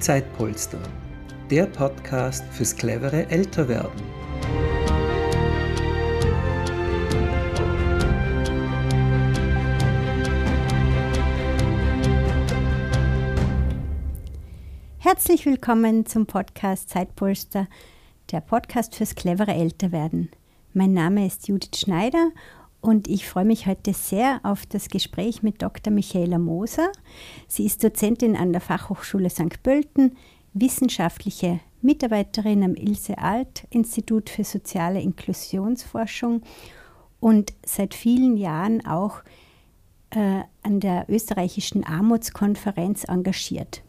[0.00, 0.80] Zeitpolster,
[1.50, 4.00] der Podcast fürs clevere Älterwerden.
[15.00, 17.68] Herzlich willkommen zum Podcast Zeitpolster,
[18.32, 20.30] der Podcast fürs clevere Älterwerden.
[20.72, 22.30] Mein Name ist Judith Schneider
[22.80, 25.92] und ich freue mich heute sehr auf das Gespräch mit Dr.
[25.92, 26.90] Michaela Moser.
[27.46, 29.62] Sie ist Dozentin an der Fachhochschule St.
[29.62, 30.16] Pölten,
[30.54, 36.42] wissenschaftliche Mitarbeiterin am Ilse Alt Institut für soziale Inklusionsforschung
[37.20, 39.22] und seit vielen Jahren auch
[40.10, 43.82] äh, an der österreichischen Armutskonferenz engagiert.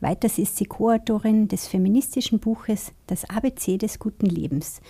[0.00, 4.80] Weiters ist sie Co-Autorin des feministischen Buches Das ABC des guten Lebens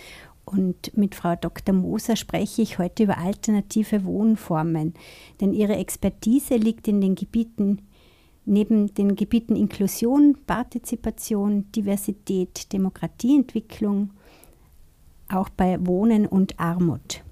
[0.51, 1.75] und mit Frau Dr.
[1.75, 4.93] Moser spreche ich heute über alternative Wohnformen,
[5.39, 7.81] denn ihre Expertise liegt in den Gebieten
[8.45, 14.09] neben den Gebieten Inklusion, Partizipation, Diversität, Demokratieentwicklung,
[15.31, 17.23] auch bei Wohnen und Armut.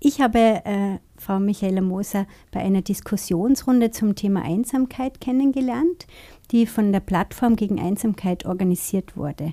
[0.00, 6.08] Ich habe äh, Frau Michaela Moser bei einer Diskussionsrunde zum Thema Einsamkeit kennengelernt,
[6.50, 9.52] die von der Plattform gegen Einsamkeit organisiert wurde.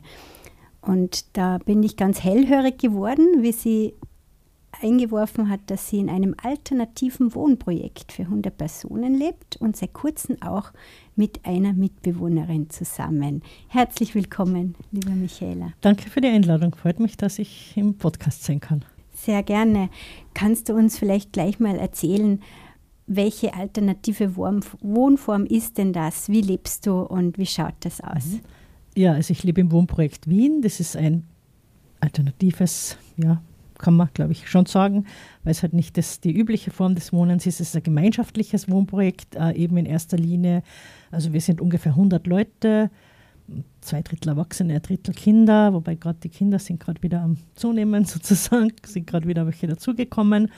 [0.89, 3.93] Und da bin ich ganz hellhörig geworden, wie sie
[4.81, 10.41] eingeworfen hat, dass sie in einem alternativen Wohnprojekt für 100 Personen lebt und seit kurzem
[10.41, 10.71] auch
[11.15, 13.43] mit einer Mitbewohnerin zusammen.
[13.67, 15.73] Herzlich willkommen, liebe Michaela.
[15.81, 16.73] Danke für die Einladung.
[16.73, 18.83] Freut mich, dass ich im Podcast sein kann.
[19.13, 19.91] Sehr gerne.
[20.33, 22.41] Kannst du uns vielleicht gleich mal erzählen,
[23.05, 26.29] welche alternative Wohnform ist denn das?
[26.29, 28.25] Wie lebst du und wie schaut das aus?
[28.25, 28.39] Mhm.
[28.99, 30.61] Ja, also ich lebe im Wohnprojekt Wien.
[30.61, 31.23] Das ist ein
[32.01, 33.41] alternatives, ja,
[33.77, 35.05] kann man glaube ich schon sagen,
[35.45, 37.61] weil es halt nicht das, die übliche Form des Wohnens ist.
[37.61, 40.63] Es ist ein gemeinschaftliches Wohnprojekt, äh, eben in erster Linie.
[41.11, 42.91] Also wir sind ungefähr 100 Leute,
[43.79, 48.03] zwei Drittel Erwachsene, ein Drittel Kinder, wobei gerade die Kinder sind gerade wieder am Zunehmen
[48.03, 50.51] sozusagen, sind gerade wieder welche dazugekommen,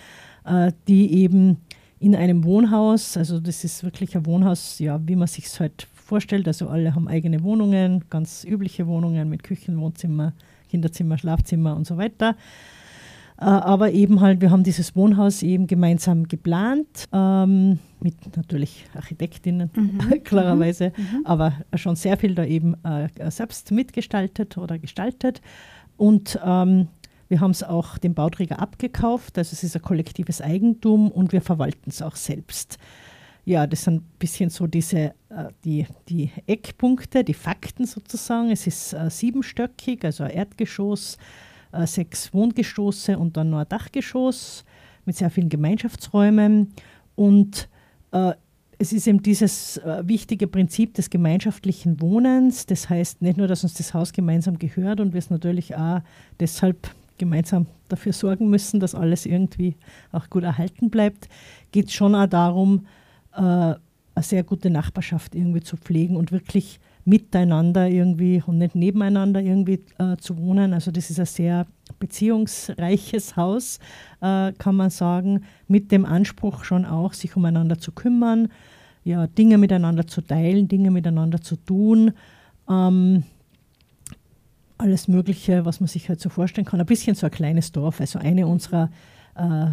[0.46, 1.58] äh, die eben
[2.00, 5.88] in einem Wohnhaus, also das ist wirklich ein Wohnhaus, ja, wie man sich es halt
[6.12, 6.46] vorstellt.
[6.46, 10.34] Also alle haben eigene Wohnungen, ganz übliche Wohnungen mit Küchen, Wohnzimmer,
[10.70, 12.36] Kinderzimmer, Schlafzimmer und so weiter.
[13.40, 19.72] Äh, aber eben halt, wir haben dieses Wohnhaus eben gemeinsam geplant, ähm, mit natürlich Architektinnen,
[19.74, 20.22] mhm.
[20.26, 21.20] klarerweise, mhm.
[21.20, 21.26] mhm.
[21.26, 25.40] aber schon sehr viel da eben äh, selbst mitgestaltet oder gestaltet.
[25.96, 26.90] Und ähm,
[27.30, 31.40] wir haben es auch dem Bauträger abgekauft, also es ist ein kollektives Eigentum und wir
[31.40, 32.80] verwalten es auch selbst
[33.46, 38.52] ja, das sind ein bisschen so diese, äh, die, die Eckpunkte, die Fakten sozusagen.
[38.52, 41.18] Es ist äh, siebenstöckig, also ein Erdgeschoss,
[41.72, 44.64] äh, sechs Wohngeschosse und dann noch ein Dachgeschoss
[45.06, 46.74] mit sehr vielen Gemeinschaftsräumen.
[47.16, 47.68] Und
[48.12, 48.34] äh,
[48.78, 52.66] es ist eben dieses äh, wichtige Prinzip des gemeinschaftlichen Wohnens.
[52.66, 56.02] Das heißt nicht nur, dass uns das Haus gemeinsam gehört und wir es natürlich auch
[56.40, 59.76] deshalb gemeinsam dafür sorgen müssen, dass alles irgendwie
[60.12, 61.30] auch gut erhalten bleibt,
[61.72, 62.88] geht es schon auch darum,
[63.32, 63.80] eine
[64.20, 70.18] sehr gute Nachbarschaft irgendwie zu pflegen und wirklich miteinander irgendwie und nicht nebeneinander irgendwie äh,
[70.18, 70.74] zu wohnen.
[70.74, 71.66] Also das ist ein sehr
[72.00, 73.80] beziehungsreiches Haus,
[74.22, 78.50] äh, kann man sagen, mit dem Anspruch schon auch, sich umeinander zu kümmern,
[79.04, 82.12] ja, Dinge miteinander zu teilen, Dinge miteinander zu tun.
[82.70, 83.24] Ähm,
[84.78, 86.80] alles Mögliche, was man sich halt so vorstellen kann.
[86.80, 88.00] Ein bisschen so ein kleines Dorf.
[88.00, 88.90] Also eine unserer
[89.36, 89.68] äh,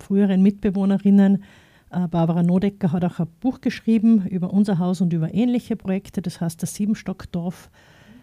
[0.00, 1.38] früheren Mitbewohnerinnen äh,
[1.90, 6.40] Barbara Nodecker hat auch ein Buch geschrieben über unser Haus und über ähnliche Projekte, das
[6.40, 7.70] heißt das Siebenstockdorf.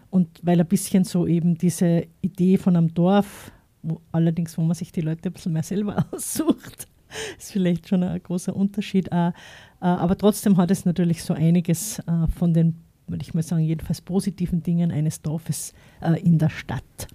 [0.09, 3.51] Und weil ein bisschen so eben diese Idee von einem Dorf,
[3.81, 6.88] wo allerdings, wo man sich die Leute ein bisschen mehr selber aussucht,
[7.38, 9.07] ist vielleicht schon ein großer Unterschied.
[9.12, 9.31] Äh,
[9.80, 12.75] aber trotzdem hat es natürlich so einiges äh, von den,
[13.07, 15.74] würde ich mal sagen, jedenfalls positiven Dingen eines Dorfes
[16.24, 17.07] in der Stadt.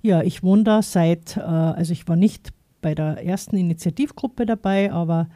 [0.00, 2.50] Ja, ich wohne da seit, also ich war nicht
[2.80, 5.28] bei der ersten Initiativgruppe dabei, aber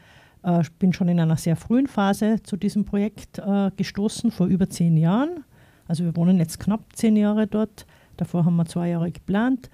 [0.47, 4.71] äh, bin schon in einer sehr frühen Phase zu diesem Projekt äh, gestoßen, vor über
[4.71, 5.45] zehn Jahren.
[5.89, 7.85] Also wir wohnen jetzt knapp zehn Jahre dort.
[8.17, 9.69] Davor haben wir zwei Jahre geplant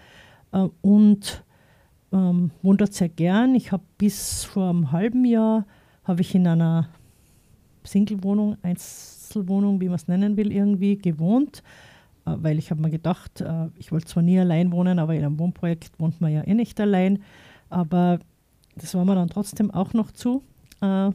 [0.53, 1.45] äh, und
[2.13, 3.55] ähm, wohne dort sehr gern.
[3.55, 5.67] Ich habe bis vor einem halben Jahr
[6.05, 6.89] habe ich in einer
[7.85, 11.63] Single-Wohnung, Einzelwohnung, wie man es nennen will, irgendwie gewohnt,
[12.25, 15.23] äh, weil ich habe mir gedacht, äh, ich wollte zwar nie allein wohnen, aber in
[15.23, 17.23] einem Wohnprojekt wohnt man ja eh nicht allein.
[17.69, 18.21] Aber
[18.75, 20.43] das war mir dann trotzdem auch noch zu
[20.83, 21.11] äh,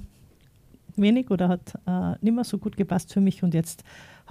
[0.95, 3.43] wenig oder hat äh, nicht mehr so gut gepasst für mich.
[3.43, 3.83] Und jetzt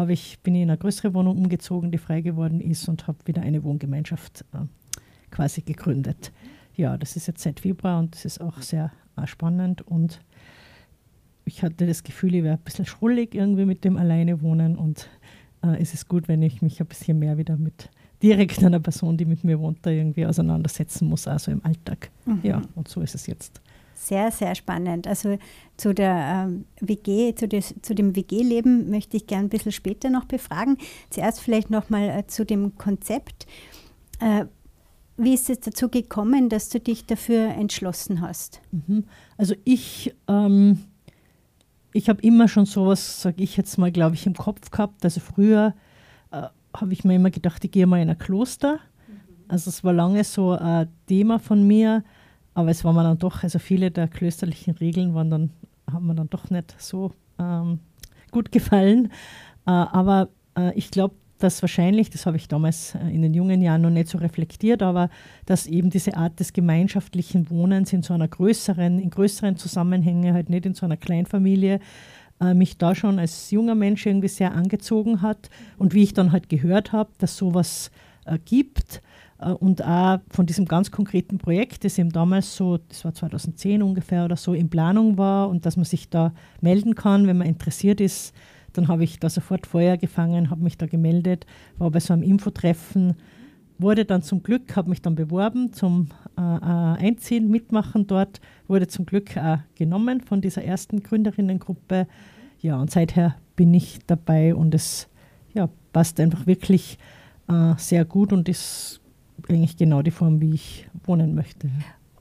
[0.09, 3.43] ich, bin ich in eine größere Wohnung umgezogen, die frei geworden ist und habe wieder
[3.43, 4.67] eine Wohngemeinschaft äh,
[5.31, 6.33] quasi gegründet.
[6.75, 10.21] Ja, das ist jetzt seit Februar und das ist auch sehr äh, spannend und
[11.47, 15.09] ich hatte das Gefühl, ich wäre ein bisschen schrullig irgendwie mit dem Alleine wohnen und
[15.63, 17.89] äh, es ist gut, wenn ich mich ein bisschen mehr wieder mit
[18.23, 22.11] direkt einer Person, die mit mir wohnt, da irgendwie auseinandersetzen muss, also im Alltag.
[22.25, 22.41] Mhm.
[22.43, 23.61] Ja, und so ist es jetzt.
[23.97, 25.07] Sehr, sehr spannend.
[25.07, 25.39] Also
[25.79, 30.11] zu der ähm, WG, zu, des, zu dem WG-Leben möchte ich gerne ein bisschen später
[30.11, 30.77] noch befragen.
[31.09, 33.47] Zuerst vielleicht nochmal äh, zu dem Konzept.
[34.21, 34.45] Äh,
[35.17, 38.61] wie ist es dazu gekommen, dass du dich dafür entschlossen hast?
[38.71, 39.05] Mhm.
[39.39, 40.85] Also ich, ähm,
[41.95, 45.05] ich habe immer schon sowas, sage ich jetzt mal, glaube ich, im Kopf gehabt.
[45.05, 45.75] Also früher
[46.33, 46.43] äh,
[46.75, 48.75] habe ich mir immer gedacht, ich gehe mal in ein Kloster.
[48.75, 49.21] Mhm.
[49.49, 52.05] Also es war lange so ein Thema von mir,
[52.57, 55.51] aber es war mir dann doch, also viele der klösterlichen Regeln waren dann,
[55.93, 57.81] haben mir dann doch nicht so ähm,
[58.31, 59.13] gut gefallen.
[59.67, 63.61] Äh, aber äh, ich glaube, dass wahrscheinlich, das habe ich damals äh, in den jungen
[63.61, 65.11] Jahren noch nicht so reflektiert, aber
[65.45, 70.49] dass eben diese Art des gemeinschaftlichen Wohnens in so einer größeren, in größeren Zusammenhängen, halt
[70.49, 71.79] nicht in so einer Kleinfamilie,
[72.41, 75.51] äh, mich da schon als junger Mensch irgendwie sehr angezogen hat.
[75.77, 77.91] Und wie ich dann halt gehört habe, dass sowas
[78.25, 79.03] äh, gibt
[79.39, 84.25] und auch von diesem ganz konkreten Projekt, das eben damals so, das war 2010 ungefähr
[84.25, 88.01] oder so, in Planung war und dass man sich da melden kann, wenn man interessiert
[88.01, 88.35] ist,
[88.73, 91.47] dann habe ich da sofort Feuer gefangen, habe mich da gemeldet,
[91.79, 93.15] war bei so einem Infotreffen,
[93.79, 98.87] wurde dann zum Glück, habe mich dann beworben zum äh, äh, Einziehen, Mitmachen dort, wurde
[98.89, 102.07] zum Glück äh, genommen von dieser ersten Gründerinnengruppe.
[102.61, 105.09] Ja, und seither bin ich dabei und es
[105.53, 106.99] ja, passt einfach wirklich
[107.49, 109.01] äh, sehr gut und ist
[109.51, 111.71] eigentlich genau die Form, wie ich wohnen möchte.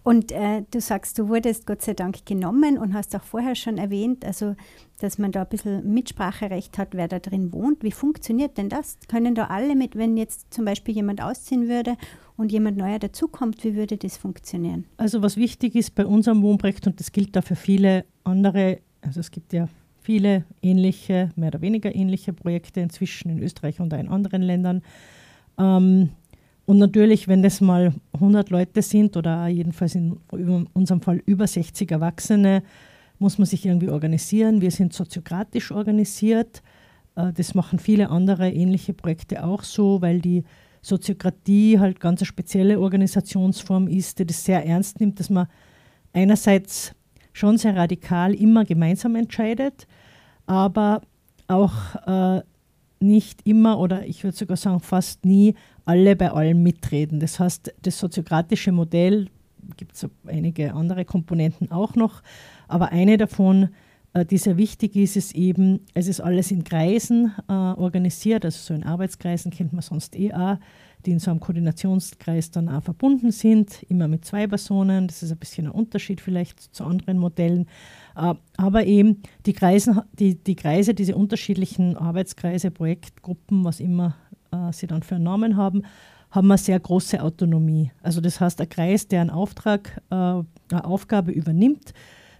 [0.05, 3.79] Und äh, du sagst, du wurdest Gott sei Dank genommen und hast auch vorher schon
[3.79, 4.55] erwähnt, also
[4.99, 7.81] dass man da ein bisschen Mitspracherecht hat, wer da drin wohnt.
[7.81, 8.99] Wie funktioniert denn das?
[9.07, 11.97] Können da alle mit, wenn jetzt zum Beispiel jemand ausziehen würde
[12.37, 14.85] und jemand neuer dazukommt, wie würde das funktionieren?
[14.97, 19.19] Also was wichtig ist bei unserem Wohnprojekt, und das gilt da für viele andere, also
[19.19, 19.67] es gibt ja
[20.01, 24.83] viele ähnliche, mehr oder weniger ähnliche Projekte inzwischen in Österreich und auch in anderen Ländern.
[25.57, 26.09] Ähm,
[26.65, 30.17] und natürlich, wenn das mal 100 Leute sind oder jedenfalls in
[30.73, 32.63] unserem Fall über 60 Erwachsene,
[33.19, 34.61] muss man sich irgendwie organisieren.
[34.61, 36.63] Wir sind soziokratisch organisiert.
[37.15, 40.43] Äh, das machen viele andere ähnliche Projekte auch so, weil die
[40.81, 45.47] Soziokratie halt ganz eine spezielle Organisationsform ist, die das sehr ernst nimmt, dass man
[46.13, 46.93] einerseits
[47.33, 49.87] schon sehr radikal immer gemeinsam entscheidet,
[50.45, 51.01] aber
[51.47, 51.73] auch
[52.05, 52.41] äh,
[52.99, 57.19] nicht immer oder ich würde sogar sagen fast nie alle bei allem mitreden.
[57.19, 59.29] Das heißt, das soziokratische Modell
[59.77, 62.21] gibt es einige andere Komponenten auch noch,
[62.67, 63.69] aber eine davon,
[64.13, 68.57] äh, die sehr wichtig ist, ist eben, es ist alles in Kreisen äh, organisiert, also
[68.57, 70.57] so in Arbeitskreisen kennt man sonst eh auch,
[71.05, 75.07] die in so einem Koordinationskreis dann auch verbunden sind, immer mit zwei Personen.
[75.07, 77.67] Das ist ein bisschen ein Unterschied vielleicht zu anderen Modellen.
[78.15, 84.15] Äh, aber eben die, Kreisen, die, die Kreise, diese unterschiedlichen Arbeitskreise, Projektgruppen, was immer
[84.69, 85.83] äh, sie dann für einen Namen haben,
[86.31, 87.91] haben eine sehr große Autonomie.
[88.01, 90.45] Also das heißt, ein Kreis, der einen Auftrag, äh, eine
[90.83, 91.93] Aufgabe übernimmt,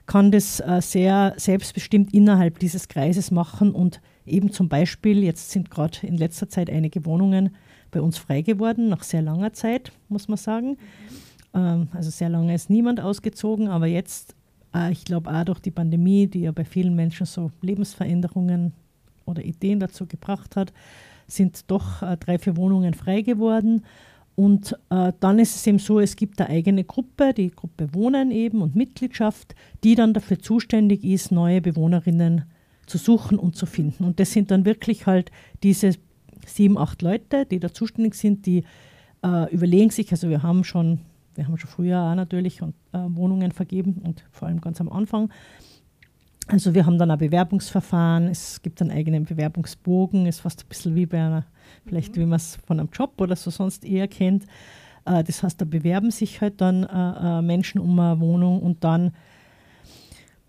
[0.05, 5.71] kann das äh, sehr selbstbestimmt innerhalb dieses Kreises machen und eben zum Beispiel, jetzt sind
[5.71, 7.55] gerade in letzter Zeit einige Wohnungen
[7.91, 10.77] bei uns frei geworden, nach sehr langer Zeit, muss man sagen.
[11.53, 14.35] Ähm, also sehr lange ist niemand ausgezogen, aber jetzt,
[14.75, 18.73] äh, ich glaube auch durch die Pandemie, die ja bei vielen Menschen so Lebensveränderungen
[19.25, 20.73] oder Ideen dazu gebracht hat,
[21.27, 23.83] sind doch äh, drei, vier Wohnungen frei geworden.
[24.35, 28.31] Und äh, dann ist es eben so, es gibt eine eigene Gruppe, die Gruppe Wohnen
[28.31, 32.43] eben und Mitgliedschaft, die dann dafür zuständig ist, neue Bewohnerinnen
[32.85, 34.03] zu suchen und zu finden.
[34.03, 35.31] Und das sind dann wirklich halt
[35.63, 35.91] diese
[36.45, 38.63] sieben, acht Leute, die da zuständig sind, die
[39.23, 40.99] äh, überlegen sich, also wir haben schon,
[41.33, 44.89] wir haben schon früher auch natürlich und, äh, Wohnungen vergeben und vor allem ganz am
[44.91, 45.31] Anfang.
[46.47, 50.95] Also wir haben dann ein Bewerbungsverfahren, es gibt einen eigenen Bewerbungsbogen, ist fast ein bisschen
[50.95, 51.45] wie bei einer,
[51.85, 52.21] vielleicht mhm.
[52.21, 54.45] wie man es von einem Job oder so sonst eher kennt.
[55.05, 58.83] Äh, das heißt, da bewerben sich halt dann äh, äh, Menschen um eine Wohnung und
[58.83, 59.13] dann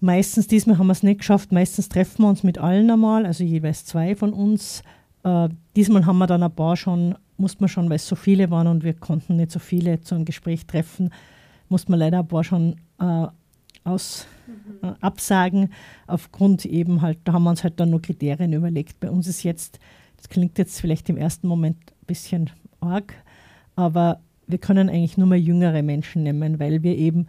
[0.01, 3.45] meistens, diesmal haben wir es nicht geschafft, meistens treffen wir uns mit allen einmal, also
[3.45, 4.83] jeweils zwei von uns
[5.75, 8.69] diesmal haben wir dann ein paar schon, musste man schon, weil es so viele waren
[8.69, 11.11] und wir konnten nicht so viele zu einem Gespräch treffen,
[11.69, 12.77] musste man leider ein paar schon
[13.87, 14.27] aus,
[14.83, 15.71] äh, absagen,
[16.07, 19.01] aufgrund eben halt, da haben wir uns halt dann nur Kriterien überlegt.
[19.01, 19.79] Bei uns ist jetzt,
[20.17, 22.51] das klingt jetzt vielleicht im ersten Moment ein bisschen
[22.81, 23.15] arg,
[23.75, 27.27] aber wir können eigentlich nur mal jüngere Menschen nehmen, weil wir eben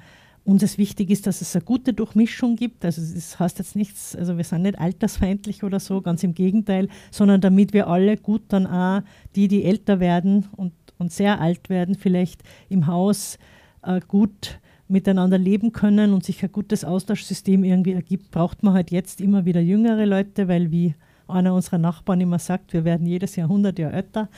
[0.48, 2.86] uns es wichtig ist, dass es eine gute Durchmischung gibt.
[2.86, 6.88] Also das heißt jetzt nichts, also wir sind nicht altersfeindlich oder so, ganz im Gegenteil,
[7.12, 9.02] sondern damit wir alle gut dann auch,
[9.36, 13.38] die, die älter werden und, und sehr alt werden, vielleicht im Haus
[13.84, 18.92] äh, gut miteinander leben können und sich ein gutes Austauschsystem irgendwie ergibt, braucht man halt
[18.92, 20.96] jetzt immer wieder jüngere Leute, weil wie
[21.28, 24.30] einer unserer Nachbarn immer sagt, wir werden jedes Jahr 100 Jahre älter.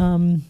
[0.00, 0.44] Ähm,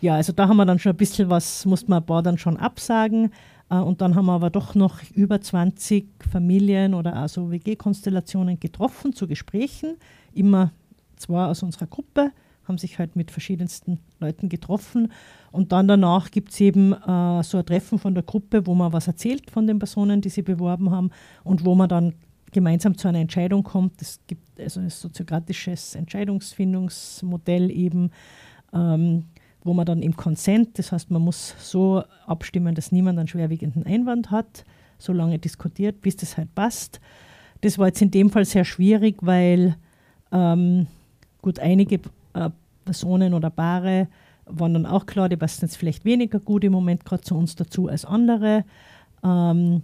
[0.00, 2.38] ja, also da haben wir dann schon ein bisschen was, mussten wir ein paar dann
[2.38, 3.30] schon absagen.
[3.70, 9.12] Äh, und dann haben wir aber doch noch über 20 Familien oder also WG-Konstellationen getroffen
[9.12, 9.96] zu Gesprächen.
[10.34, 10.72] Immer
[11.16, 12.32] zwei aus unserer Gruppe
[12.66, 15.12] haben sich halt mit verschiedensten Leuten getroffen.
[15.52, 18.92] Und dann danach gibt es eben äh, so ein Treffen von der Gruppe, wo man
[18.92, 21.10] was erzählt von den Personen, die sie beworben haben
[21.44, 22.14] und wo man dann
[22.52, 24.00] gemeinsam zu einer Entscheidung kommt.
[24.00, 28.10] Es gibt also ein soziokratisches Entscheidungsfindungsmodell eben,
[28.72, 29.24] ähm,
[29.62, 33.84] wo man dann im Konsent, das heißt, man muss so abstimmen, dass niemand einen schwerwiegenden
[33.84, 34.64] Einwand hat,
[34.98, 37.00] so lange diskutiert, bis das halt passt.
[37.62, 39.76] Das war jetzt in dem Fall sehr schwierig, weil
[40.32, 40.86] ähm,
[41.42, 42.00] gut einige
[42.36, 42.50] äh,
[42.84, 44.08] Personen oder Paare
[44.46, 47.56] waren dann auch klar, die passen jetzt vielleicht weniger gut im Moment gerade zu uns
[47.56, 48.64] dazu als andere.
[49.24, 49.82] Ähm,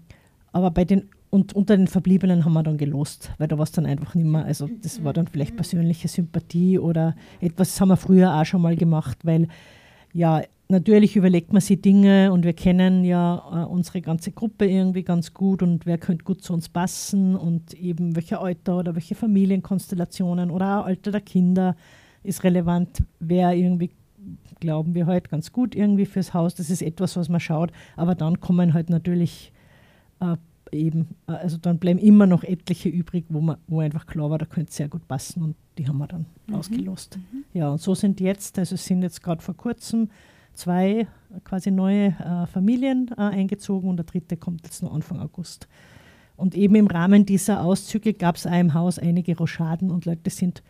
[0.53, 3.73] aber bei den und unter den Verbliebenen haben wir dann gelost, weil da war es
[3.73, 7.89] dann einfach nicht mehr, also das war dann vielleicht persönliche Sympathie oder etwas, das haben
[7.89, 9.49] wir früher auch schon mal gemacht, weil
[10.13, 15.05] ja, natürlich überlegt man sich Dinge und wir kennen ja äh, unsere ganze Gruppe irgendwie
[15.05, 19.15] ganz gut und wer könnte gut zu uns passen und eben welche Alter oder welche
[19.15, 21.77] Familienkonstellationen oder auch Alter der Kinder
[22.23, 23.91] ist relevant, wer irgendwie
[24.61, 26.55] glauben wir heute halt ganz gut irgendwie fürs Haus.
[26.55, 29.53] Das ist etwas, was man schaut, aber dann kommen halt natürlich
[30.21, 30.37] äh,
[30.71, 34.39] eben, äh, also dann bleiben immer noch etliche übrig, wo, man, wo einfach klar war,
[34.39, 36.55] da könnte es sehr gut passen und die haben wir dann mhm.
[36.55, 37.19] ausgelost.
[37.19, 37.45] Mhm.
[37.53, 40.11] Ja, und so sind jetzt, also es sind jetzt gerade vor kurzem
[40.55, 41.09] zwei
[41.45, 45.67] quasi neue äh, Familien äh, eingezogen und der dritte kommt jetzt noch Anfang August.
[46.37, 50.31] Und eben im Rahmen dieser Auszüge gab es auch im Haus einige Rochaden und Leute
[50.31, 50.63] sind äh,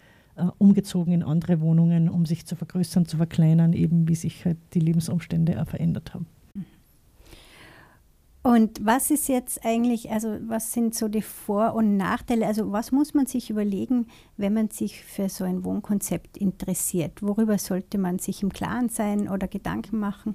[0.58, 4.80] umgezogen in andere Wohnungen, um sich zu vergrößern, zu verkleinern, eben wie sich halt die
[4.80, 6.26] Lebensumstände auch verändert haben.
[8.44, 12.44] Und was ist jetzt eigentlich, also was sind so die Vor- und Nachteile?
[12.44, 17.22] Also was muss man sich überlegen, wenn man sich für so ein Wohnkonzept interessiert?
[17.22, 20.34] Worüber sollte man sich im Klaren sein oder Gedanken machen?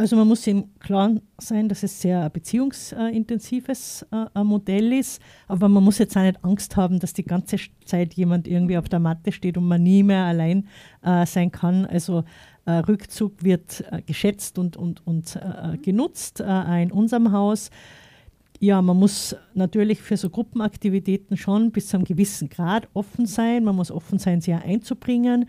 [0.00, 5.84] Also man muss im Klaren sein, dass es sehr beziehungsintensives äh, Modell ist, aber man
[5.84, 9.30] muss jetzt auch nicht Angst haben, dass die ganze Zeit jemand irgendwie auf der Matte
[9.30, 10.66] steht und man nie mehr allein
[11.02, 11.84] äh, sein kann.
[11.84, 12.24] Also
[12.64, 17.68] äh, Rückzug wird geschätzt und, und, und äh, genutzt in unserem Haus.
[18.58, 23.64] Ja, man muss natürlich für so Gruppenaktivitäten schon bis zu einem gewissen Grad offen sein.
[23.64, 25.46] Man muss offen sein, sie einzubringen.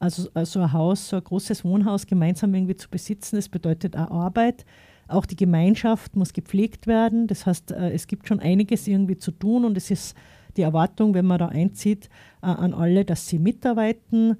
[0.00, 4.10] Also, also ein Haus, so ein großes Wohnhaus gemeinsam irgendwie zu besitzen, das bedeutet auch
[4.10, 4.64] Arbeit.
[5.06, 7.26] Auch die Gemeinschaft muss gepflegt werden.
[7.26, 10.16] Das heißt, es gibt schon einiges irgendwie zu tun und es ist
[10.56, 12.08] die Erwartung, wenn man da einzieht,
[12.40, 14.36] an alle, dass sie mitarbeiten.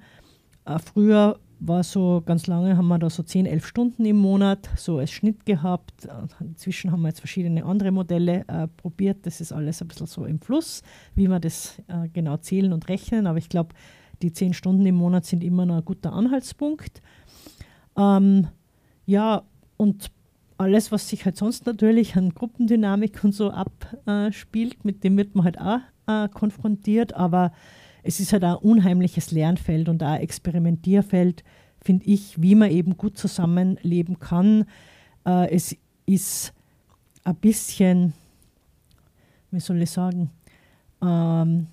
[0.83, 4.97] Früher war so ganz lange, haben wir da so 10, 11 Stunden im Monat so
[4.97, 6.07] als Schnitt gehabt.
[6.39, 9.25] Inzwischen haben wir jetzt verschiedene andere Modelle äh, probiert.
[9.27, 10.81] Das ist alles ein bisschen so im Fluss,
[11.13, 13.27] wie wir das äh, genau zählen und rechnen.
[13.27, 13.75] Aber ich glaube,
[14.23, 17.01] die 10 Stunden im Monat sind immer noch ein guter Anhaltspunkt.
[17.97, 18.47] Ähm,
[19.05, 19.43] ja,
[19.77, 20.11] und
[20.57, 25.45] alles, was sich halt sonst natürlich an Gruppendynamik und so abspielt, mit dem wird man
[25.45, 27.13] halt auch äh, konfrontiert.
[27.13, 27.51] Aber
[28.03, 31.43] es ist halt ein unheimliches Lernfeld und auch ein Experimentierfeld,
[31.83, 34.65] finde ich, wie man eben gut zusammenleben kann.
[35.25, 35.75] Äh, es
[36.05, 36.53] ist
[37.23, 38.13] ein bisschen,
[39.49, 40.29] wie soll ich sagen,
[41.01, 41.67] ähm,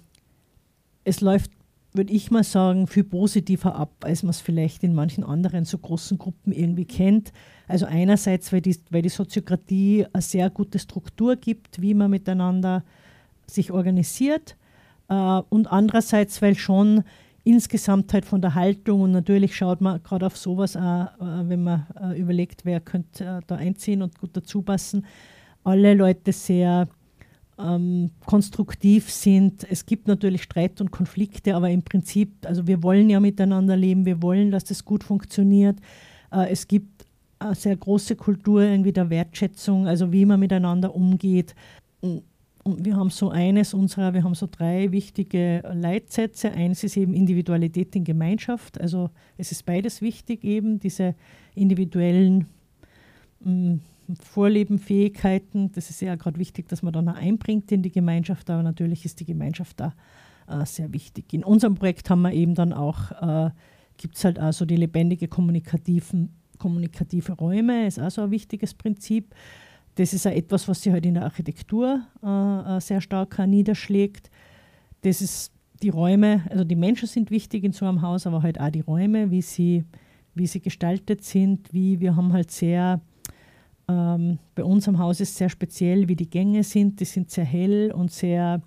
[1.04, 1.50] es läuft,
[1.98, 5.76] würde ich mal sagen, viel positiver ab, als man es vielleicht in manchen anderen so
[5.76, 7.32] großen Gruppen irgendwie kennt.
[7.66, 12.84] Also einerseits, weil die, weil die Soziokratie eine sehr gute Struktur gibt, wie man miteinander
[13.46, 14.56] sich organisiert
[15.08, 15.14] äh,
[15.50, 17.04] und andererseits, weil schon
[17.44, 21.64] insgesamt halt von der Haltung und natürlich schaut man gerade auf sowas auch, äh, wenn
[21.64, 25.04] man äh, überlegt, wer könnte da einziehen und gut dazu passen,
[25.64, 26.88] alle Leute sehr
[27.58, 29.66] ähm, konstruktiv sind.
[29.70, 34.06] Es gibt natürlich Streit und Konflikte, aber im Prinzip, also wir wollen ja miteinander leben,
[34.06, 35.78] wir wollen, dass das gut funktioniert.
[36.32, 37.04] Äh, es gibt
[37.38, 41.54] eine sehr große Kultur irgendwie der Wertschätzung, also wie man miteinander umgeht
[42.76, 46.52] wir haben so eines unserer, wir haben so drei wichtige Leitsätze.
[46.52, 48.80] Eines ist eben Individualität in Gemeinschaft.
[48.80, 51.14] Also es ist beides wichtig, eben diese
[51.54, 52.46] individuellen
[53.44, 53.80] ähm,
[54.16, 55.72] Vorleben, Fähigkeiten.
[55.72, 59.04] Das ist ja gerade wichtig, dass man dann auch einbringt in die Gemeinschaft, aber natürlich
[59.04, 59.94] ist die Gemeinschaft da
[60.48, 61.32] äh, sehr wichtig.
[61.32, 63.50] In unserem Projekt haben wir eben dann auch, äh,
[63.96, 69.34] gibt es halt also die lebendige kommunikativen, kommunikative Räume, ist auch so ein wichtiges Prinzip.
[69.96, 74.30] Das ist auch etwas, was sich halt in der Architektur äh, äh, sehr stark niederschlägt.
[75.02, 78.60] Das ist die Räume, also die Menschen sind wichtig in so einem Haus, aber halt
[78.60, 79.84] auch die Räume, wie sie,
[80.34, 83.00] wie sie gestaltet sind, wie wir haben halt sehr
[83.88, 87.00] Ähm, bei uns am Haus ist sehr speziell, wie die Gänge sind.
[87.00, 88.60] Die sind sehr hell und sehr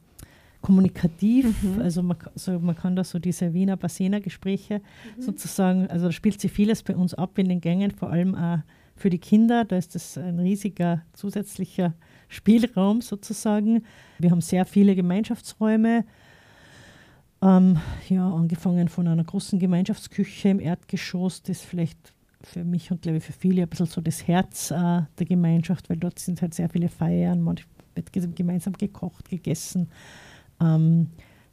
[0.61, 1.61] kommunikativ.
[1.63, 1.81] Mhm.
[1.81, 4.81] Also, man, also man kann da so diese Wiener Basena-Gespräche
[5.17, 5.21] mhm.
[5.21, 8.59] sozusagen, also da spielt sich vieles bei uns ab in den Gängen, vor allem auch
[8.95, 9.65] für die Kinder.
[9.65, 11.93] Da ist das ein riesiger zusätzlicher
[12.27, 13.83] Spielraum sozusagen.
[14.19, 16.05] Wir haben sehr viele Gemeinschaftsräume.
[17.41, 22.13] Ähm, ja, angefangen von einer großen Gemeinschaftsküche im Erdgeschoss, das vielleicht
[22.43, 25.89] für mich und glaube ich für viele ein bisschen so das Herz äh, der Gemeinschaft,
[25.89, 27.59] weil dort sind halt sehr viele Feiern, man
[27.95, 29.89] wird gemeinsam gekocht, gegessen.
[30.59, 31.07] Ähm,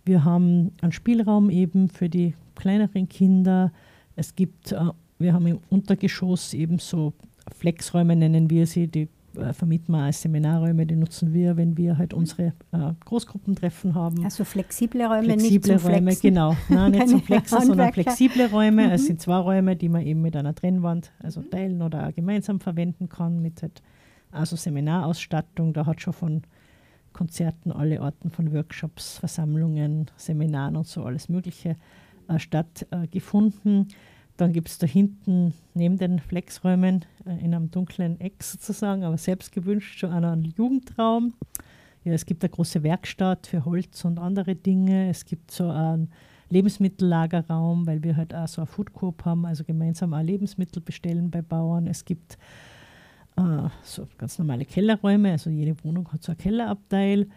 [0.04, 3.72] wir haben einen Spielraum eben für die kleineren Kinder.
[4.16, 7.12] Es gibt, äh, wir haben im Untergeschoss eben so
[7.56, 11.98] Flexräume, nennen wir sie, die äh, vermieten wir als Seminarräume, die nutzen wir, wenn wir
[11.98, 14.24] halt unsere äh, Großgruppentreffen haben.
[14.24, 16.22] Also flexible Räume, flexible nicht zum Räume, Flexen.
[16.22, 16.56] genau.
[16.68, 18.86] Nein, nicht zum Flexen, sondern flexible Räume.
[18.86, 18.92] Mhm.
[18.92, 22.60] Es sind zwei Räume, die man eben mit einer Trennwand, also teilen oder auch gemeinsam
[22.60, 23.82] verwenden kann, mit halt
[24.30, 25.72] also Seminarausstattung.
[25.72, 26.42] Da hat schon von
[27.12, 31.76] Konzerten alle Arten von Workshops, Versammlungen, Seminaren und so alles Mögliche
[32.28, 33.88] äh, stattgefunden.
[33.88, 33.94] Äh,
[34.38, 39.18] dann gibt es da hinten neben den Flexräumen äh, in einem dunklen Eck sozusagen, aber
[39.18, 41.34] selbst gewünscht schon einen Jugendraum.
[42.04, 45.10] Ja, es gibt eine große Werkstatt für Holz und andere Dinge.
[45.10, 46.10] Es gibt so einen
[46.50, 51.30] Lebensmittellagerraum, weil wir halt auch so eine Food Coop haben, also gemeinsam auch Lebensmittel bestellen
[51.30, 51.88] bei Bauern.
[51.88, 52.38] Es gibt
[53.36, 57.28] äh, so ganz normale Kellerräume, also jede Wohnung hat so ein Kellerabteil.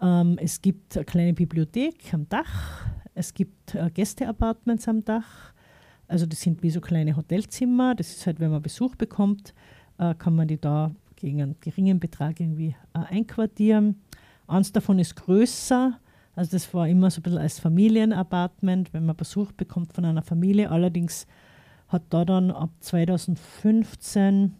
[0.00, 2.86] Ähm, es gibt eine kleine Bibliothek am Dach.
[3.14, 5.52] Es gibt äh, Gästeapartments am Dach.
[6.08, 7.94] Also das sind wie so kleine Hotelzimmer.
[7.94, 9.54] Das ist halt, wenn man Besuch bekommt,
[9.98, 13.96] äh, kann man die da gegen einen geringen Betrag irgendwie äh, einquartieren.
[14.46, 15.98] Eins davon ist größer.
[16.34, 20.22] Also das war immer so ein bisschen als Familienapartment, wenn man Besuch bekommt von einer
[20.22, 20.70] Familie.
[20.70, 21.26] Allerdings
[21.88, 24.54] hat da dann ab 2015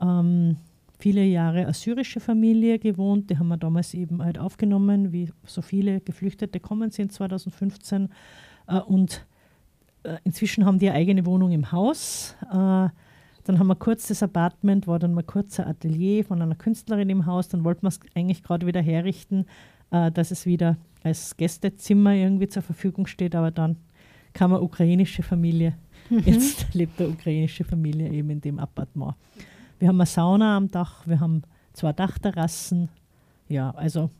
[0.00, 0.56] ähm,
[0.98, 3.28] viele Jahre eine syrische Familie gewohnt.
[3.28, 8.08] Die haben wir damals eben halt aufgenommen, wie so viele Geflüchtete kommen sind 2015.
[8.66, 9.26] Äh, und
[10.24, 12.36] inzwischen haben die eine eigene Wohnung im Haus.
[12.50, 12.88] Äh,
[13.46, 17.10] dann haben wir kurz das Apartment, war dann mal kurz ein Atelier von einer Künstlerin
[17.10, 17.48] im Haus.
[17.48, 19.46] Dann wollten wir es eigentlich gerade wieder herrichten,
[19.90, 23.34] äh, dass es wieder als Gästezimmer irgendwie zur Verfügung steht.
[23.34, 23.76] Aber dann
[24.32, 25.74] kam eine ukrainische Familie.
[26.10, 26.20] Mhm.
[26.20, 29.14] Jetzt lebt eine ukrainische Familie eben in dem Appartement.
[29.78, 32.88] Wir haben eine Sauna am Dach, wir haben zwei Dachterrassen.
[33.48, 34.10] Ja, also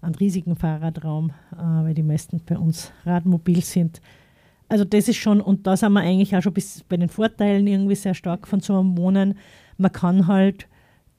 [0.00, 4.00] einen riesigen Fahrradraum, weil die meisten bei uns radmobil sind.
[4.74, 7.64] Also das ist schon, und da sind wir eigentlich auch schon bis bei den Vorteilen
[7.68, 9.38] irgendwie sehr stark von so einem Wohnen.
[9.78, 10.66] Man kann halt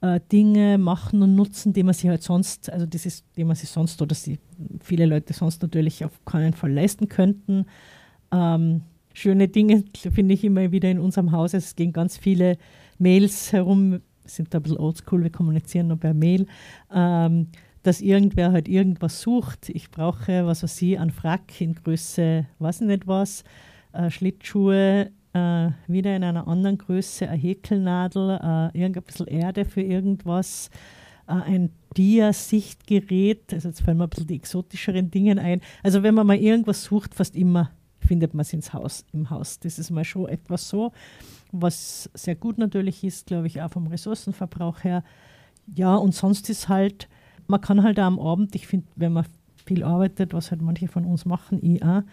[0.01, 3.55] äh, Dinge machen und nutzen, die man sich halt sonst, also das ist, die man
[3.55, 4.39] sich sonst oder sie,
[4.83, 7.65] viele Leute sonst natürlich auf keinen Fall leisten könnten.
[8.29, 8.81] Ähm,
[9.13, 11.53] schöne Dinge finde ich immer wieder in unserem Haus.
[11.53, 12.57] Es gehen ganz viele
[12.99, 16.45] Mails herum, sind da ein bisschen oldschool, wir kommunizieren nur per Mail.
[16.93, 17.47] Ähm,
[17.85, 19.69] dass irgendwer halt irgendwas sucht.
[19.69, 23.43] Ich brauche, was weiß ich, einen Frack in Größe, weiß nicht was,
[23.93, 29.81] äh, Schlittschuhe, äh, wieder in einer anderen Größe, eine Häkelnadel, äh, irgendein bisschen Erde für
[29.81, 30.71] irgendwas,
[31.27, 35.61] äh, ein Dia-Sichtgerät, also jetzt fallen mir ein bisschen die exotischeren Dinge ein.
[35.83, 37.69] Also wenn man mal irgendwas sucht, fast immer
[37.99, 39.59] findet man es ins Haus, im Haus.
[39.59, 40.91] Das ist mal schon etwas so,
[41.51, 45.03] was sehr gut natürlich ist, glaube ich, auch vom Ressourcenverbrauch her.
[45.73, 47.07] Ja, und sonst ist halt
[47.47, 49.25] man kann halt auch am Abend, ich finde, wenn man
[49.65, 52.03] viel arbeitet, was halt manche von uns machen, ich auch,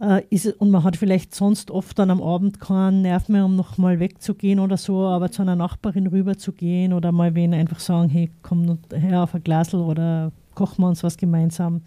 [0.00, 3.56] äh, ist, und man hat vielleicht sonst oft dann am Abend keinen Nerv mehr, um
[3.56, 8.30] nochmal wegzugehen oder so, aber zu einer Nachbarin rüberzugehen oder mal wen einfach sagen, hey,
[8.42, 11.82] komm her auf ein Glasl oder kochen wir uns was gemeinsam.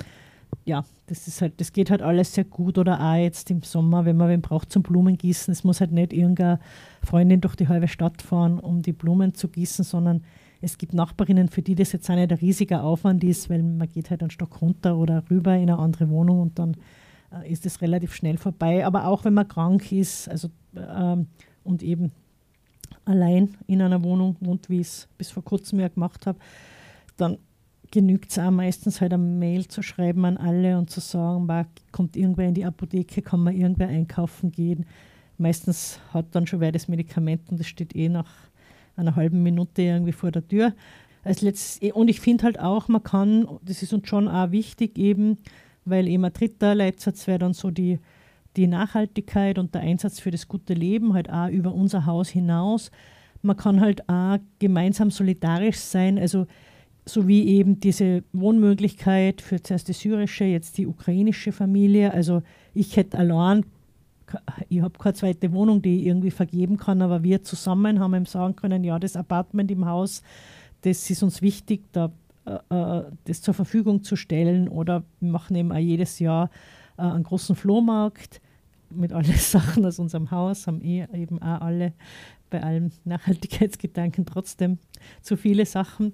[0.66, 4.04] Ja, das ist halt, das geht halt alles sehr gut oder auch jetzt im Sommer,
[4.04, 5.52] wenn man wen braucht zum Blumengießen.
[5.52, 6.60] Es muss halt nicht irgendeine
[7.02, 10.24] Freundin durch die halbe Stadt fahren, um die Blumen zu gießen, sondern
[10.62, 13.90] es gibt Nachbarinnen, für die das jetzt auch nicht ein riesiger Aufwand ist, weil man
[13.90, 16.78] geht halt einen Stock runter oder rüber in eine andere Wohnung und dann
[17.32, 18.86] äh, ist es relativ schnell vorbei.
[18.86, 21.28] Aber auch wenn man krank ist also, ähm,
[21.64, 22.12] und eben
[23.06, 26.40] allein in einer Wohnung wohnt, wie ich es bis vor kurzem ja gemacht habe,
[27.18, 27.38] dann
[27.90, 31.48] genügt es auch meistens halt eine Mail zu schreiben an alle und zu sagen,
[31.92, 34.86] kommt irgendwer in die Apotheke, kann man irgendwer einkaufen gehen.
[35.38, 38.51] Meistens hat dann schon wer das Medikament und es steht eh nach
[39.02, 40.74] einer halben Minute irgendwie vor der Tür.
[41.24, 44.98] Als letztes, und ich finde halt auch, man kann, das ist uns schon auch wichtig
[44.98, 45.38] eben,
[45.86, 48.00] weil eben ein dritter Leitsatz wäre dann so die,
[48.56, 52.92] die Nachhaltigkeit und der Einsatz für das gute Leben halt auch über unser Haus hinaus.
[53.42, 56.48] Man kann halt auch gemeinsam solidarisch sein, also
[57.06, 62.14] so wie eben diese Wohnmöglichkeit für zuerst die syrische, jetzt die ukrainische Familie.
[62.14, 63.66] Also ich hätte allein
[64.70, 68.26] ich habe keine zweite Wohnung, die ich irgendwie vergeben kann, aber wir zusammen haben ihm
[68.26, 70.22] sagen können, ja, das Apartment im Haus,
[70.82, 72.12] das ist uns wichtig, da,
[72.46, 74.68] äh, äh das zur Verfügung zu stellen.
[74.68, 76.50] Oder wir machen eben auch jedes Jahr
[76.98, 78.42] äh, einen großen Flohmarkt
[78.94, 81.94] mit allen Sachen aus unserem Haus, haben eh eben auch alle
[82.52, 84.78] bei allem Nachhaltigkeitsgedanken trotzdem
[85.22, 86.14] zu viele Sachen.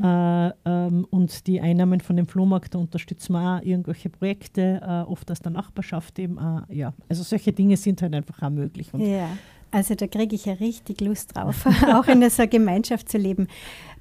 [0.00, 5.10] Äh, ähm, und die Einnahmen von dem Flohmarkt, da unterstützen wir auch irgendwelche Projekte, äh,
[5.10, 6.62] oft aus der Nachbarschaft eben auch.
[6.68, 8.94] Ja, also solche Dinge sind halt einfach auch möglich.
[8.94, 9.30] Und ja,
[9.72, 13.48] also da kriege ich ja richtig Lust drauf, auch in dieser Gemeinschaft zu leben.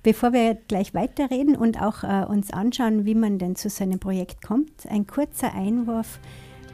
[0.03, 3.99] Bevor wir gleich weiterreden und auch äh, uns anschauen, wie man denn zu so einem
[3.99, 6.19] Projekt kommt, ein kurzer Einwurf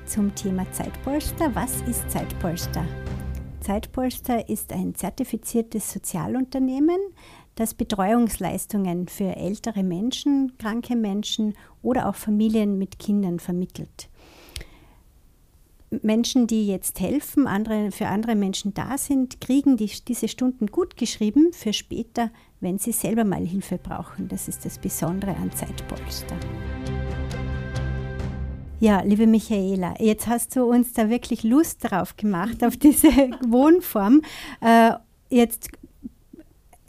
[0.05, 1.53] zum Thema Zeitpolster.
[1.55, 2.85] Was ist Zeitpolster?
[3.61, 6.97] Zeitpolster ist ein zertifiziertes Sozialunternehmen,
[7.55, 14.09] das Betreuungsleistungen für ältere Menschen, kranke Menschen oder auch Familien mit Kindern vermittelt.
[16.01, 20.97] Menschen, die jetzt helfen, andere, für andere Menschen da sind, kriegen die, diese Stunden gut
[20.97, 24.27] geschrieben für später, wenn sie selber mal Hilfe brauchen.
[24.27, 26.35] Das ist das Besondere an Zeitpolster.
[28.81, 33.07] Ja, liebe Michaela, jetzt hast du uns da wirklich Lust drauf gemacht, auf diese
[33.47, 34.21] Wohnform.
[34.59, 34.91] Äh,
[35.29, 35.69] jetzt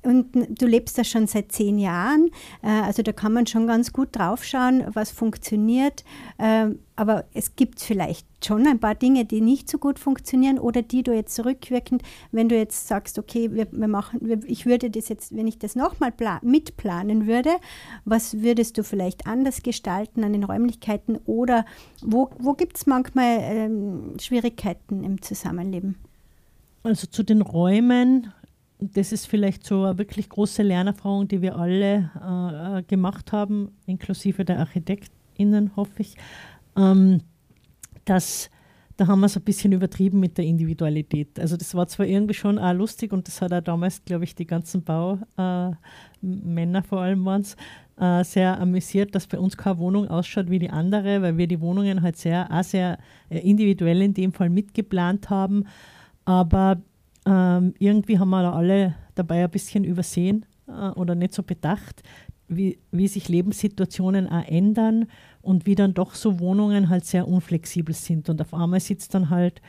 [0.06, 2.30] und du lebst da schon seit zehn Jahren,
[2.62, 6.04] äh, also da kann man schon ganz gut draufschauen, was funktioniert.
[6.38, 10.80] Äh, aber es gibt vielleicht schon ein paar Dinge, die nicht so gut funktionieren oder
[10.80, 14.90] die du jetzt zurückwirkend, wenn du jetzt sagst, okay, wir, wir machen, wir, ich würde
[14.90, 17.50] das jetzt, wenn ich das nochmal mitplanen würde,
[18.04, 21.66] was würdest du vielleicht anders gestalten an den Räumlichkeiten oder
[22.00, 25.96] wo, wo gibt es manchmal ähm, Schwierigkeiten im Zusammenleben?
[26.86, 28.32] Also zu den Räumen
[28.78, 34.44] das ist vielleicht so eine wirklich große Lernerfahrung, die wir alle äh, gemacht haben, inklusive
[34.44, 36.16] der ArchitektInnen, hoffe ich.
[36.76, 37.20] Ähm,
[38.04, 38.50] dass
[38.96, 41.38] da haben wir es ein bisschen übertrieben mit der Individualität.
[41.38, 44.34] Also das war zwar irgendwie schon auch lustig und das hat auch damals, glaube ich,
[44.34, 45.78] die ganzen Baumänner
[46.22, 47.56] äh, vor allem waren es,
[48.00, 51.60] äh, sehr amüsiert, dass bei uns keine Wohnung ausschaut wie die andere, weil wir die
[51.60, 55.64] Wohnungen halt sehr, auch sehr äh, individuell in dem Fall mitgeplant haben.
[56.24, 56.80] Aber
[57.26, 62.02] ähm, irgendwie haben wir da alle dabei ein bisschen übersehen äh, oder nicht so bedacht,
[62.48, 65.06] wie, wie sich Lebenssituationen auch ändern
[65.42, 68.28] und wie dann doch so Wohnungen halt sehr unflexibel sind.
[68.28, 69.60] Und auf einmal sitzt dann halt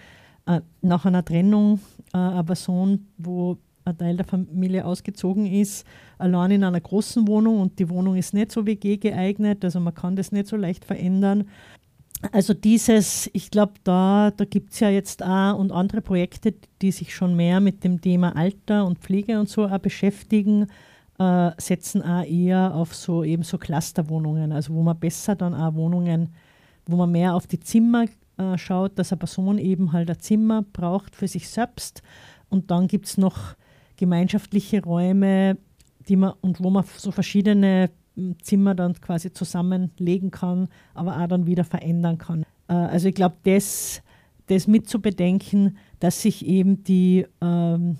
[0.45, 1.79] äh, nach einer Trennung
[2.13, 5.85] äh, eine Person, wo ein Teil der Familie ausgezogen ist,
[6.17, 9.95] allein in einer großen Wohnung und die Wohnung ist nicht so WG geeignet, also man
[9.95, 11.45] kann das nicht so leicht verändern
[12.31, 16.91] also dieses, ich glaube, da, da gibt es ja jetzt auch und andere Projekte, die
[16.91, 20.67] sich schon mehr mit dem Thema Alter und Pflege und so auch beschäftigen,
[21.19, 25.75] äh, setzen auch eher auf so eben so Clusterwohnungen, also wo man besser dann auch
[25.75, 26.33] Wohnungen,
[26.85, 28.05] wo man mehr auf die Zimmer
[28.37, 32.01] äh, schaut, dass eine Person eben halt ein Zimmer braucht für sich selbst.
[32.49, 33.55] Und dann gibt es noch
[33.97, 35.57] gemeinschaftliche Räume,
[36.07, 37.89] die man und wo man so verschiedene
[38.41, 42.43] Zimmer dann quasi zusammenlegen kann, aber auch dann wieder verändern kann.
[42.67, 44.01] Äh, also ich glaube, das,
[44.47, 47.97] das mit zu bedenken, dass sich eben die ähm,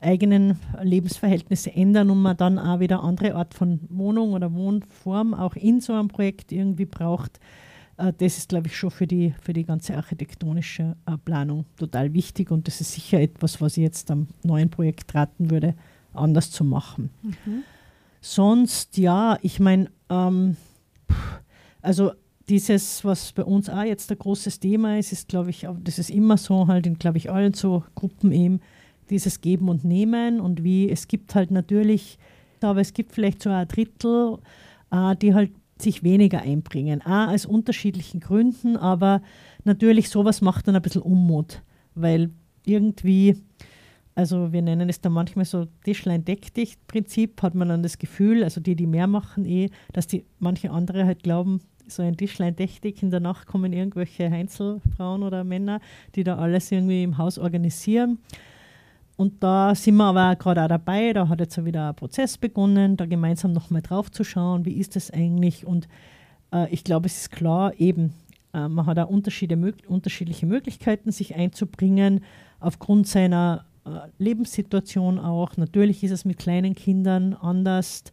[0.00, 5.56] eigenen Lebensverhältnisse ändern und man dann auch wieder andere Art von Wohnung oder Wohnform auch
[5.56, 7.40] in so einem Projekt irgendwie braucht.
[7.96, 12.14] Äh, das ist, glaube ich, schon für die, für die ganze architektonische äh, Planung total
[12.14, 15.74] wichtig und das ist sicher etwas, was ich jetzt am neuen Projekt raten würde,
[16.14, 17.10] anders zu machen.
[17.22, 17.64] Mhm.
[18.20, 20.56] Sonst, ja, ich meine, ähm,
[21.82, 22.12] also
[22.48, 26.10] dieses, was bei uns auch jetzt ein großes Thema ist, ist, glaube ich, das ist
[26.10, 28.60] immer so halt in, glaube ich, allen so Gruppen eben,
[29.10, 32.18] dieses Geben und Nehmen und wie, es gibt halt natürlich,
[32.60, 34.38] aber es gibt vielleicht so ein Drittel,
[34.90, 37.02] äh, die halt sich weniger einbringen.
[37.02, 39.22] Auch aus unterschiedlichen Gründen, aber
[39.64, 41.62] natürlich sowas macht dann ein bisschen Unmut,
[41.94, 42.30] weil
[42.64, 43.36] irgendwie
[44.18, 48.74] also wir nennen es dann manchmal so Tischlein-Deck-Dich-Prinzip, hat man dann das Gefühl, also die,
[48.74, 53.12] die mehr machen eh, dass die manche andere halt glauben, so ein Tischlein dächtig, in
[53.12, 55.78] der Nacht kommen irgendwelche Heinzelfrauen oder Männer,
[56.16, 58.18] die da alles irgendwie im Haus organisieren.
[59.16, 62.96] Und da sind wir aber gerade auch dabei, da hat jetzt wieder ein Prozess begonnen,
[62.96, 65.64] da gemeinsam nochmal drauf zu schauen, wie ist das eigentlich.
[65.64, 65.86] Und
[66.52, 68.14] äh, ich glaube, es ist klar, eben,
[68.52, 72.24] äh, man hat auch unterschiedliche Möglichkeiten, sich einzubringen,
[72.58, 73.64] aufgrund seiner
[74.18, 75.56] Lebenssituation auch.
[75.56, 78.04] Natürlich ist es mit kleinen Kindern anders.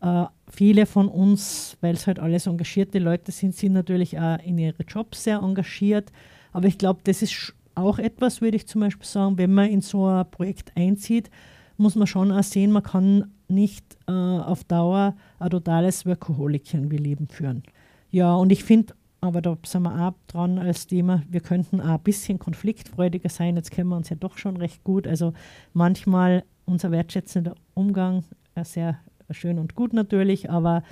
[0.00, 4.58] Äh, viele von uns, weil es halt alles engagierte Leute sind, sind natürlich auch in
[4.58, 6.12] ihre Jobs sehr engagiert.
[6.52, 9.80] Aber ich glaube, das ist auch etwas, würde ich zum Beispiel sagen, wenn man in
[9.80, 11.30] so ein Projekt einzieht,
[11.76, 17.62] muss man schon auch sehen, man kann nicht äh, auf Dauer ein totales Workaholic-Leben führen.
[18.10, 21.94] Ja, und ich finde, aber da sind wir auch dran als Thema, wir könnten auch
[21.94, 23.56] ein bisschen konfliktfreudiger sein.
[23.56, 25.06] Jetzt kennen wir uns ja doch schon recht gut.
[25.06, 25.32] Also
[25.72, 28.24] manchmal unser wertschätzender Umgang,
[28.54, 28.98] äh, sehr
[29.30, 30.82] schön und gut natürlich, aber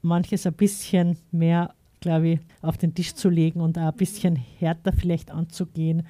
[0.00, 4.36] manches ein bisschen mehr, glaube ich, auf den Tisch zu legen und auch ein bisschen
[4.36, 6.06] härter vielleicht anzugehen,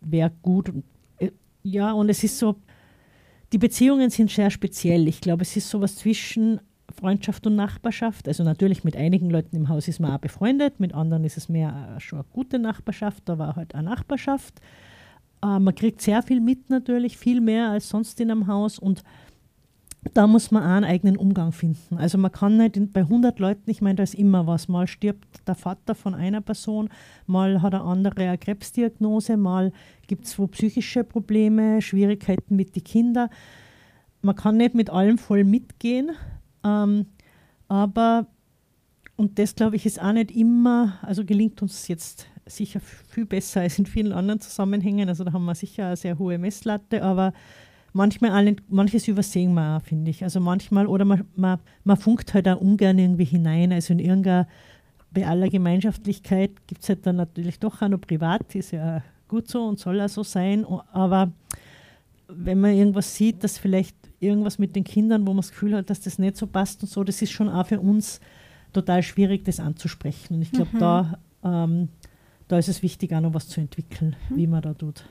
[0.00, 0.72] wäre gut.
[1.18, 1.30] Äh,
[1.62, 2.56] ja, und es ist so,
[3.52, 5.08] die Beziehungen sind sehr speziell.
[5.08, 6.60] Ich glaube, es ist sowas zwischen
[6.92, 8.28] Freundschaft und Nachbarschaft.
[8.28, 11.48] Also natürlich mit einigen Leuten im Haus ist man auch befreundet, mit anderen ist es
[11.48, 14.60] mehr schon eine gute Nachbarschaft, da war halt eine Nachbarschaft.
[15.42, 19.02] Äh, man kriegt sehr viel mit natürlich, viel mehr als sonst in einem Haus und
[20.14, 21.98] da muss man auch einen eigenen Umgang finden.
[21.98, 24.66] Also man kann nicht bei 100 Leuten, ich meine, da ist immer was.
[24.66, 26.88] Mal stirbt der Vater von einer Person,
[27.26, 29.72] mal hat der andere eine Krebsdiagnose, mal
[30.06, 33.28] gibt es wo psychische Probleme, Schwierigkeiten mit den Kindern.
[34.22, 36.12] Man kann nicht mit allem voll mitgehen,
[36.64, 37.06] ähm,
[37.68, 38.26] aber,
[39.16, 43.60] und das glaube ich ist auch nicht immer, also gelingt uns jetzt sicher viel besser
[43.60, 45.08] als in vielen anderen Zusammenhängen.
[45.08, 47.32] Also da haben wir sicher eine sehr hohe Messlatte, aber
[47.92, 50.22] manchmal manches übersehen wir auch, finde ich.
[50.22, 53.72] Also manchmal, oder man, man, man funkt halt auch ungern irgendwie hinein.
[53.72, 54.48] Also in irgendeiner,
[55.12, 59.48] bei aller Gemeinschaftlichkeit gibt es halt dann natürlich doch auch noch privat, ist ja gut
[59.48, 60.64] so und soll auch so sein.
[60.92, 61.32] Aber
[62.34, 65.90] wenn man irgendwas sieht, dass vielleicht irgendwas mit den Kindern, wo man das Gefühl hat,
[65.90, 68.20] dass das nicht so passt und so, das ist schon auch für uns
[68.72, 70.34] total schwierig, das anzusprechen.
[70.34, 70.78] Und ich glaube, mhm.
[70.78, 71.88] da, ähm,
[72.48, 74.36] da ist es wichtig, auch noch was zu entwickeln, mhm.
[74.36, 75.04] wie man da tut.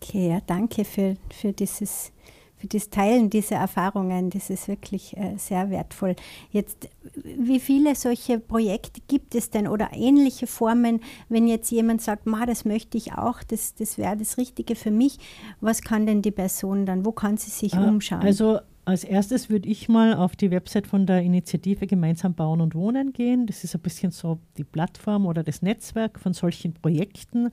[0.00, 2.12] Okay, ja, danke für, für dieses
[2.56, 4.30] für das Teilen dieser Erfahrungen.
[4.30, 6.16] Das ist wirklich äh, sehr wertvoll.
[6.50, 6.88] Jetzt,
[7.24, 12.46] wie viele solche Projekte gibt es denn oder ähnliche Formen, wenn jetzt jemand sagt, Ma,
[12.46, 15.18] das möchte ich auch, das, das wäre das Richtige für mich,
[15.60, 18.22] was kann denn die Person dann, wo kann sie sich ah, umschauen?
[18.22, 22.76] Also als erstes würde ich mal auf die Website von der Initiative Gemeinsam Bauen und
[22.76, 23.46] Wohnen gehen.
[23.46, 27.50] Das ist ein bisschen so die Plattform oder das Netzwerk von solchen Projekten.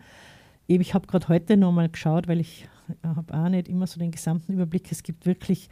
[0.67, 2.67] Ich habe gerade heute nochmal geschaut, weil ich
[3.03, 4.91] habe auch nicht immer so den gesamten Überblick.
[4.91, 5.69] Es gibt wirklich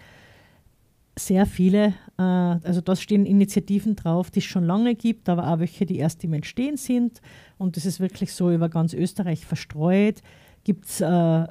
[1.17, 5.59] sehr viele, äh, also da stehen Initiativen drauf, die es schon lange gibt, aber auch
[5.59, 7.21] welche, die erst im Entstehen sind.
[7.57, 10.21] Und das ist wirklich so über ganz Österreich verstreut.
[10.63, 11.47] Gibt es, äh, äh,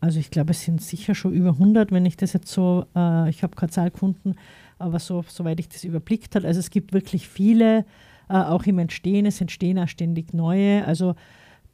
[0.00, 2.86] also ich glaube, es sind sicher schon über 100, wenn ich das jetzt so,
[3.28, 4.34] ich habe keine Zahl gefunden,
[4.78, 6.46] aber so, soweit ich das überblickt habe.
[6.46, 7.84] Also es gibt wirklich viele,
[8.28, 10.84] auch im Entstehen, es entstehen auch ständig neue.
[10.84, 11.14] Also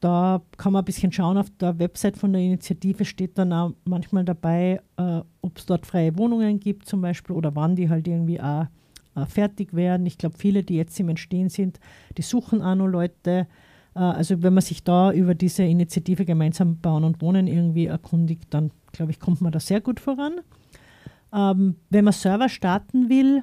[0.01, 3.73] da kann man ein bisschen schauen, auf der Website von der Initiative steht dann auch
[3.85, 8.07] manchmal dabei, äh, ob es dort freie Wohnungen gibt zum Beispiel oder wann die halt
[8.07, 8.67] irgendwie auch
[9.15, 10.07] äh, fertig werden.
[10.07, 11.81] Ich glaube, viele, die jetzt im Entstehen sind,
[12.19, 13.47] die suchen auch noch Leute.
[13.95, 18.47] Äh, also wenn man sich da über diese Initiative gemeinsam bauen und wohnen irgendwie erkundigt,
[18.51, 20.35] dann glaube ich, kommt man da sehr gut voran.
[21.33, 23.43] Ähm, wenn man Server starten will,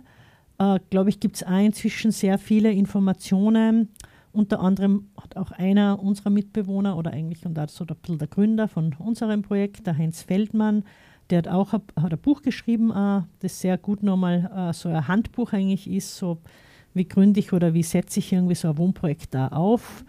[0.59, 3.89] äh, glaube ich, gibt es auch inzwischen sehr viele Informationen
[4.34, 8.93] unter anderem hat auch einer unserer Mitbewohner oder eigentlich und also der, der Gründer von
[8.98, 10.84] unserem Projekt, der Heinz Feldmann,
[11.30, 14.89] der hat auch ein, hat ein Buch geschrieben, äh, das sehr gut nochmal äh, so
[14.89, 16.39] ein Handbuch eigentlich ist, so
[16.93, 20.04] wie gründe ich oder wie setze ich irgendwie so ein Wohnprojekt da auf.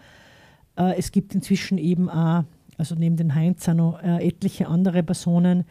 [0.75, 2.43] Äh, es gibt inzwischen eben auch,
[2.77, 5.63] also neben den Heinz auch noch etliche andere Personen,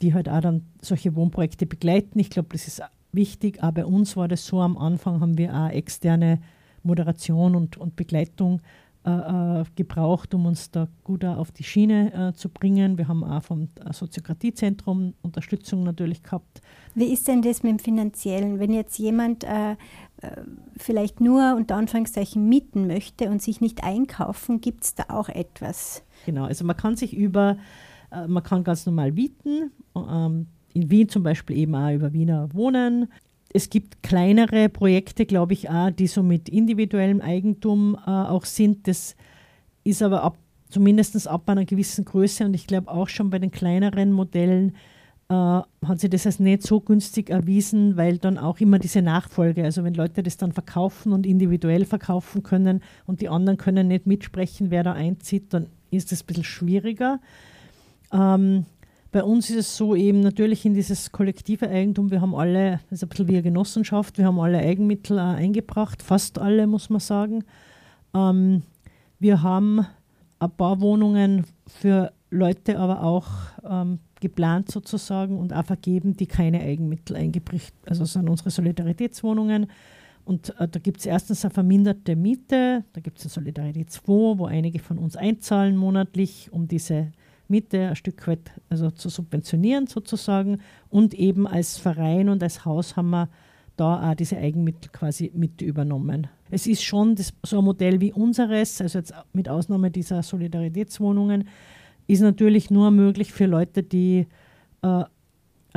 [0.00, 2.18] die halt auch dann solche Wohnprojekte begleiten.
[2.18, 5.54] Ich glaube, das ist wichtig, aber bei uns war das so, am Anfang haben wir
[5.54, 6.40] auch externe
[6.86, 8.60] Moderation und, und Begleitung
[9.06, 12.98] äh, äh, gebraucht, um uns da gut auf die Schiene äh, zu bringen.
[12.98, 16.60] Wir haben auch vom Soziokratiezentrum Unterstützung natürlich gehabt.
[16.96, 18.58] Wie ist denn das mit dem Finanziellen?
[18.58, 19.76] Wenn jetzt jemand äh, äh
[20.76, 26.02] vielleicht nur unter Anführungszeichen mieten möchte und sich nicht einkaufen, gibt es da auch etwas?
[26.24, 27.58] Genau, also man kann sich über,
[28.10, 29.70] äh, man kann ganz normal mieten.
[29.94, 33.06] Ähm, in Wien zum Beispiel eben auch über Wiener Wohnen
[33.56, 38.86] es gibt kleinere Projekte, glaube ich, auch, die so mit individuellem Eigentum äh, auch sind.
[38.86, 39.16] Das
[39.82, 40.36] ist aber ab,
[40.68, 44.76] zumindest ab einer gewissen Größe und ich glaube auch schon bei den kleineren Modellen
[45.28, 49.64] äh, hat sich das als nicht so günstig erwiesen, weil dann auch immer diese Nachfolge,
[49.64, 54.06] also wenn Leute das dann verkaufen und individuell verkaufen können und die anderen können nicht
[54.06, 57.20] mitsprechen, wer da einzieht, dann ist das ein bisschen schwieriger.
[58.12, 58.66] Ähm,
[59.16, 62.98] bei uns ist es so eben natürlich in dieses kollektive Eigentum, wir haben alle, das
[62.98, 67.00] ist ein bisschen wie eine Genossenschaft, wir haben alle Eigenmittel eingebracht, fast alle muss man
[67.00, 67.42] sagen.
[68.12, 68.60] Ähm,
[69.18, 69.86] wir haben
[70.38, 73.26] ein paar Wohnungen für Leute aber auch
[73.66, 77.88] ähm, geplant sozusagen und auch vergeben, die keine Eigenmittel eingebracht haben.
[77.88, 79.68] Also das sind unsere Solidaritätswohnungen.
[80.26, 84.44] Und äh, da gibt es erstens eine verminderte Miete, da gibt es ein Solidaritätsfonds, wo
[84.44, 87.12] einige von uns einzahlen monatlich, um diese
[87.48, 90.60] Miete ein Stück weit also zu subventionieren sozusagen.
[90.88, 93.28] Und eben als Verein und als Haus haben wir
[93.76, 96.28] da auch diese Eigenmittel quasi mit übernommen.
[96.50, 101.48] es ist schon das, so ein Modell wie unseres, also jetzt mit Ausnahme dieser Solidaritätswohnungen,
[102.06, 104.26] ist natürlich nur möglich für Leute, die
[104.82, 105.04] äh,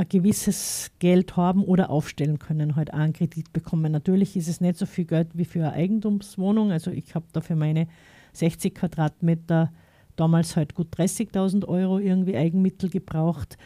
[0.00, 3.92] ein gewisses Geld haben oder aufstellen können, halt auch einen Kredit bekommen.
[3.92, 6.72] Natürlich ist es nicht so viel Geld wie für eine Eigentumswohnung.
[6.72, 7.86] Also ich habe da für meine
[8.32, 9.72] 60 Quadratmeter
[10.20, 13.56] damals halt gut 30.000 Euro irgendwie Eigenmittel gebraucht.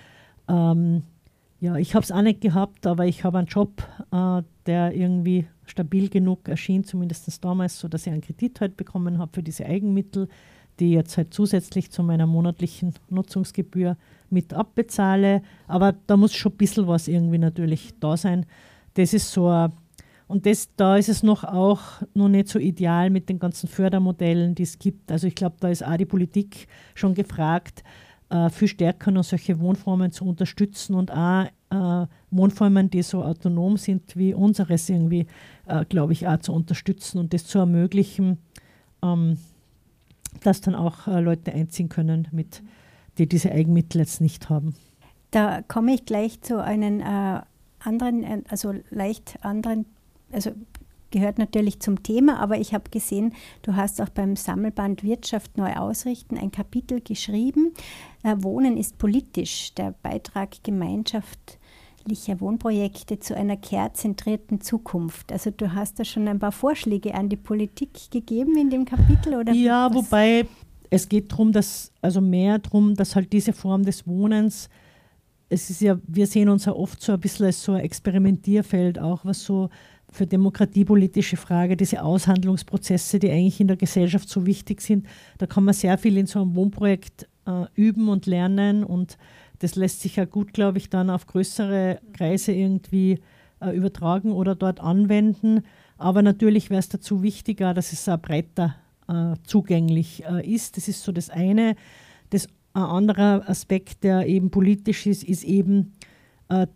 [0.48, 1.02] Ähm,
[1.60, 5.46] ja, ich habe es auch nicht gehabt, aber ich habe einen Job, äh, der irgendwie
[5.66, 9.66] stabil genug erschien, zumindest damals, so dass ich einen Kredit halt bekommen habe für diese
[9.66, 10.28] Eigenmittel,
[10.78, 13.96] die jetzt halt zusätzlich zu meiner monatlichen Nutzungsgebühr
[14.30, 15.42] mit abbezahle.
[15.66, 18.46] Aber da muss schon ein bisschen was irgendwie natürlich da sein.
[18.94, 19.72] Das ist so ein
[20.26, 21.80] und das, da ist es noch auch
[22.14, 25.12] noch nicht so ideal mit den ganzen Fördermodellen, die es gibt.
[25.12, 27.84] Also ich glaube, da ist auch die Politik schon gefragt,
[28.30, 33.76] äh, viel stärker noch solche Wohnformen zu unterstützen und auch äh, Wohnformen, die so autonom
[33.76, 35.26] sind wie unseres irgendwie,
[35.66, 38.38] äh, glaube ich, auch zu unterstützen und das zu ermöglichen,
[39.02, 39.36] ähm,
[40.42, 42.62] dass dann auch äh, Leute einziehen können, mit,
[43.18, 44.74] die diese Eigenmittel jetzt nicht haben.
[45.30, 47.40] Da komme ich gleich zu einem äh,
[47.80, 49.86] anderen, äh, also leicht anderen,
[50.32, 50.52] also
[51.14, 55.72] gehört natürlich zum Thema, aber ich habe gesehen, du hast auch beim Sammelband Wirtschaft neu
[55.74, 57.72] ausrichten ein Kapitel geschrieben.
[58.24, 65.30] Äh, Wohnen ist politisch, der Beitrag gemeinschaftlicher Wohnprojekte zu einer care-zentrierten Zukunft.
[65.30, 69.34] Also du hast da schon ein paar Vorschläge an die Politik gegeben in dem Kapitel
[69.34, 69.52] oder?
[69.52, 69.96] Ja, was?
[69.96, 70.46] wobei
[70.90, 74.68] es geht darum, dass also mehr darum, dass halt diese Form des Wohnens
[75.48, 78.98] es ist ja, wir sehen uns ja oft so ein bisschen als so ein Experimentierfeld,
[78.98, 79.68] auch was so
[80.14, 85.06] für demokratiepolitische Frage, diese Aushandlungsprozesse, die eigentlich in der Gesellschaft so wichtig sind.
[85.38, 89.18] Da kann man sehr viel in so einem Wohnprojekt äh, üben und lernen und
[89.58, 93.20] das lässt sich ja gut, glaube ich, dann auf größere Kreise irgendwie
[93.60, 95.62] äh, übertragen oder dort anwenden.
[95.96, 98.76] Aber natürlich wäre es dazu wichtiger, dass es auch breiter
[99.08, 100.76] äh, zugänglich äh, ist.
[100.76, 101.76] Das ist so das eine.
[102.30, 105.92] Das ein anderer Aspekt, der eben politisch ist, ist eben
[106.48, 106.66] äh,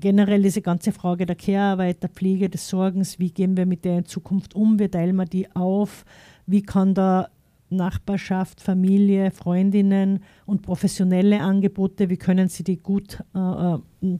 [0.00, 3.98] generell diese ganze Frage der Care-Arbeit, der Pflege, des Sorgens, wie gehen wir mit der
[3.98, 6.04] in Zukunft um, wie teilen wir die auf,
[6.46, 7.28] wie kann da
[7.70, 13.78] Nachbarschaft, Familie, Freundinnen und professionelle Angebote, wie können sie die gut äh, äh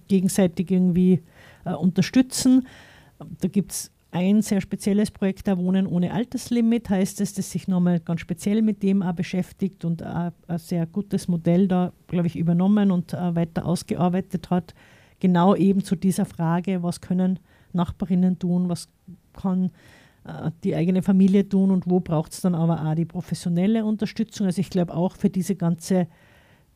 [0.08, 1.22] gegenseitig irgendwie
[1.64, 2.66] äh, unterstützen.
[3.40, 7.66] Da gibt es ein sehr spezielles Projekt, der Wohnen ohne Alterslimit, heißt es, das sich
[7.66, 12.26] nochmal ganz speziell mit dem auch beschäftigt und auch ein sehr gutes Modell da, glaube
[12.26, 14.74] ich, übernommen und äh, weiter ausgearbeitet hat
[15.20, 17.38] genau eben zu dieser Frage, was können
[17.72, 18.88] Nachbarinnen tun, was
[19.32, 19.70] kann
[20.24, 24.46] äh, die eigene Familie tun und wo braucht es dann aber auch die professionelle Unterstützung.
[24.46, 26.08] Also ich glaube auch für diese ganze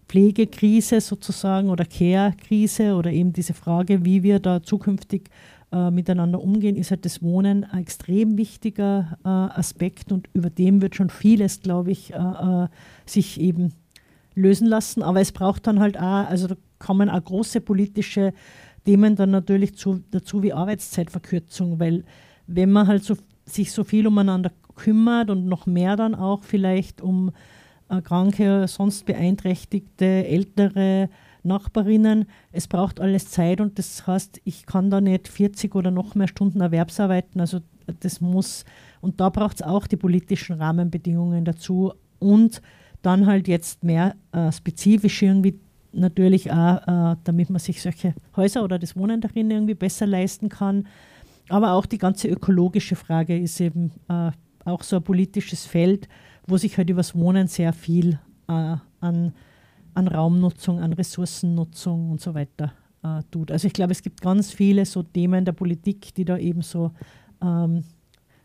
[0.09, 5.31] Pflegekrise sozusagen oder Care-Krise oder eben diese Frage, wie wir da zukünftig
[5.73, 10.83] äh, miteinander umgehen, ist halt das Wohnen ein extrem wichtiger äh, Aspekt und über dem
[10.83, 12.69] wird schon vieles, glaube ich, äh, äh,
[13.07, 13.73] sich eben
[14.35, 15.03] lösen lassen.
[15.03, 18.33] Aber es braucht dann halt auch, also da kommen auch große politische
[18.85, 22.05] Themen dann natürlich zu, dazu wie Arbeitszeitverkürzung, weil
[22.47, 23.17] wenn man halt so,
[23.47, 27.31] sich so viel umeinander kümmert und noch mehr dann auch vielleicht um
[27.89, 31.09] äh, kranke, sonst beeinträchtigte, ältere
[31.43, 36.15] Nachbarinnen, es braucht alles Zeit und das heißt, ich kann da nicht 40 oder noch
[36.15, 37.61] mehr Stunden Erwerbsarbeiten, also
[38.01, 38.65] das muss,
[39.01, 42.63] und da braucht es auch die politischen Rahmenbedingungen dazu und
[43.03, 45.61] dann halt jetzt mehr äh, spezifisch irgendwie
[45.95, 50.49] natürlich auch, äh, damit man sich solche Häuser oder das Wohnen darin irgendwie besser leisten
[50.49, 50.87] kann.
[51.49, 54.31] Aber auch die ganze ökologische Frage ist eben äh,
[54.65, 56.09] auch so ein politisches Feld,
[56.47, 59.33] wo sich halt übers Wohnen sehr viel äh, an,
[59.95, 63.51] an Raumnutzung, an Ressourcennutzung und so weiter äh, tut.
[63.51, 66.93] Also ich glaube, es gibt ganz viele so Themen der Politik, die da eben so
[67.43, 67.85] ähm,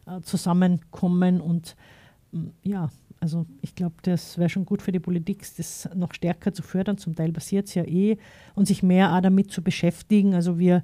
[0.05, 1.75] äh, zusammenkommen und
[2.61, 6.63] ja, also ich glaube, das wäre schon gut für die Politik, das noch stärker zu
[6.63, 6.97] fördern.
[6.97, 8.17] Zum Teil passiert es ja eh
[8.55, 10.33] und sich mehr auch damit zu beschäftigen.
[10.33, 10.83] Also wir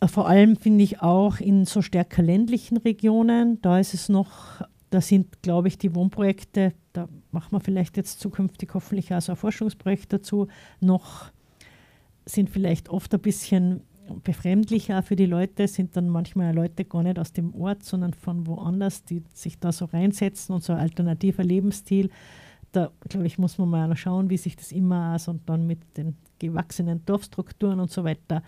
[0.00, 4.62] äh, vor allem finde ich auch in so stärker ländlichen Regionen, da ist es noch,
[4.90, 9.32] da sind, glaube ich, die Wohnprojekte, da machen wir vielleicht jetzt zukünftig hoffentlich auch so
[9.32, 10.48] ein Forschungsprojekt dazu,
[10.80, 11.30] noch
[12.24, 13.82] sind vielleicht oft ein bisschen
[14.22, 18.46] befremdlicher für die Leute sind dann manchmal Leute gar nicht aus dem Ort, sondern von
[18.46, 22.10] woanders, die sich da so reinsetzen und so ein alternativer Lebensstil.
[22.72, 25.96] Da, glaube ich, muss man mal schauen, wie sich das immer also und dann mit
[25.96, 28.42] den gewachsenen Dorfstrukturen und so weiter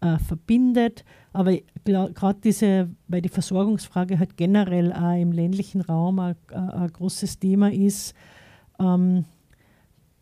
[0.00, 1.04] äh, verbindet.
[1.32, 1.52] Aber
[1.84, 7.72] gerade diese, weil die Versorgungsfrage halt generell auch im ländlichen Raum ein, ein großes Thema
[7.72, 8.14] ist,
[8.78, 9.24] ähm,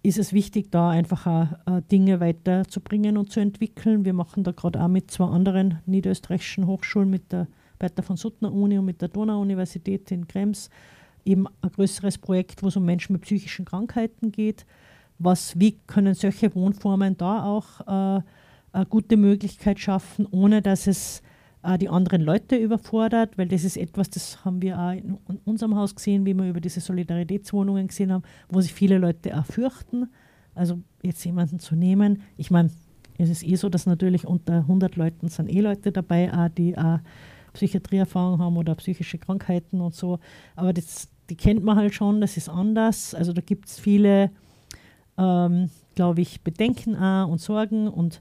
[0.04, 4.04] ist es wichtig, da einfach auch, äh, Dinge weiterzubringen und zu entwickeln.
[4.04, 7.48] Wir machen da gerade auch mit zwei anderen niederösterreichischen Hochschulen, mit der
[7.80, 10.70] der von Suttner Uni und mit der Donau-Universität in Krems
[11.24, 14.64] eben ein größeres Projekt, wo es um Menschen mit psychischen Krankheiten geht.
[15.18, 18.22] Was, wie können solche Wohnformen da auch äh,
[18.72, 21.22] eine gute Möglichkeit schaffen, ohne dass es
[21.64, 25.76] äh, die anderen Leute überfordert, weil das ist etwas, das haben wir auch in, unserem
[25.76, 30.10] Haus gesehen, wie wir über diese Solidaritätswohnungen gesehen haben, wo sich viele Leute auch fürchten.
[30.54, 32.70] Also jetzt jemanden zu nehmen, ich meine,
[33.18, 36.76] es ist eh so, dass natürlich unter 100 Leuten sind eh Leute dabei, auch die
[36.76, 36.98] auch
[37.52, 40.18] Psychiatrieerfahrung haben oder psychische Krankheiten und so.
[40.56, 43.14] Aber das, die kennt man halt schon, das ist anders.
[43.14, 44.30] Also da gibt es viele,
[45.16, 48.20] ähm, glaube ich, Bedenken auch und Sorgen und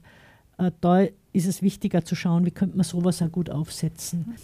[0.80, 4.36] da ist es wichtiger zu schauen, wie könnte man sowas auch gut aufsetzen.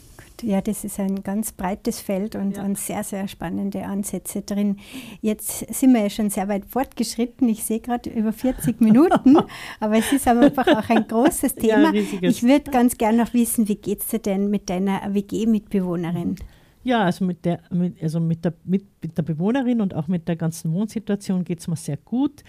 [0.42, 2.64] Ja, das ist ein ganz breites Feld und, ja.
[2.64, 4.78] und sehr, sehr spannende Ansätze drin.
[5.20, 7.48] Jetzt sind wir ja schon sehr weit fortgeschritten.
[7.48, 9.36] Ich sehe gerade über 40 Minuten,
[9.80, 11.94] aber es ist einfach auch ein großes Thema.
[11.94, 16.36] Ja, ich würde ganz gerne noch wissen, wie geht es dir denn mit deiner WG-Mitbewohnerin?
[16.82, 20.26] Ja, also mit der, mit, also mit der, mit, mit der Bewohnerin und auch mit
[20.26, 22.42] der ganzen Wohnsituation geht es mir sehr gut.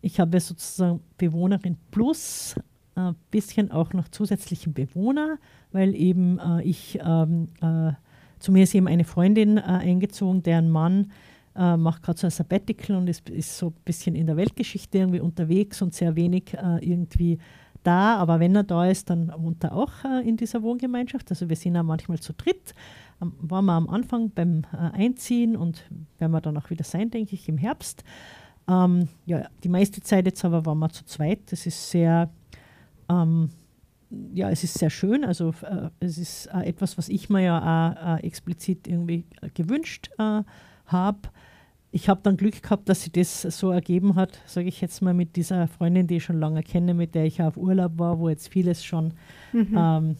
[0.00, 2.56] Ich habe sozusagen Bewohnerin plus
[2.94, 5.38] ein äh, bisschen auch noch zusätzlichen Bewohner,
[5.72, 7.92] weil eben äh, ich, ähm, äh,
[8.38, 11.12] zu mir ist eben eine Freundin äh, eingezogen, deren Mann
[11.56, 14.98] äh, macht gerade so ein Sabbatical und ist, ist, so ein bisschen in der Weltgeschichte
[14.98, 17.38] irgendwie unterwegs und sehr wenig äh, irgendwie
[17.82, 18.16] da.
[18.16, 19.92] Aber wenn er da ist, dann wohnt er auch
[20.24, 21.30] in dieser Wohngemeinschaft.
[21.30, 22.74] Also wir sind auch manchmal zu dritt.
[23.22, 25.84] Ähm, waren wir am Anfang beim Einziehen und
[26.18, 28.02] werden wir dann auch wieder sein, denke ich, im Herbst.
[28.68, 31.40] Ähm, ja, die meiste Zeit jetzt aber waren wir zu zweit.
[31.52, 32.30] Das ist sehr
[33.08, 33.50] ähm,
[34.32, 35.24] ja, es ist sehr schön.
[35.24, 39.24] Also äh, es ist äh, etwas, was ich mir ja auch äh, explizit irgendwie
[39.54, 40.42] gewünscht äh,
[40.86, 41.18] habe.
[41.90, 45.14] Ich habe dann Glück gehabt, dass sich das so ergeben hat, sage ich jetzt mal,
[45.14, 48.28] mit dieser Freundin, die ich schon lange kenne, mit der ich auf Urlaub war, wo
[48.28, 49.14] jetzt vieles schon,
[49.52, 49.76] mhm.
[49.76, 50.16] ähm,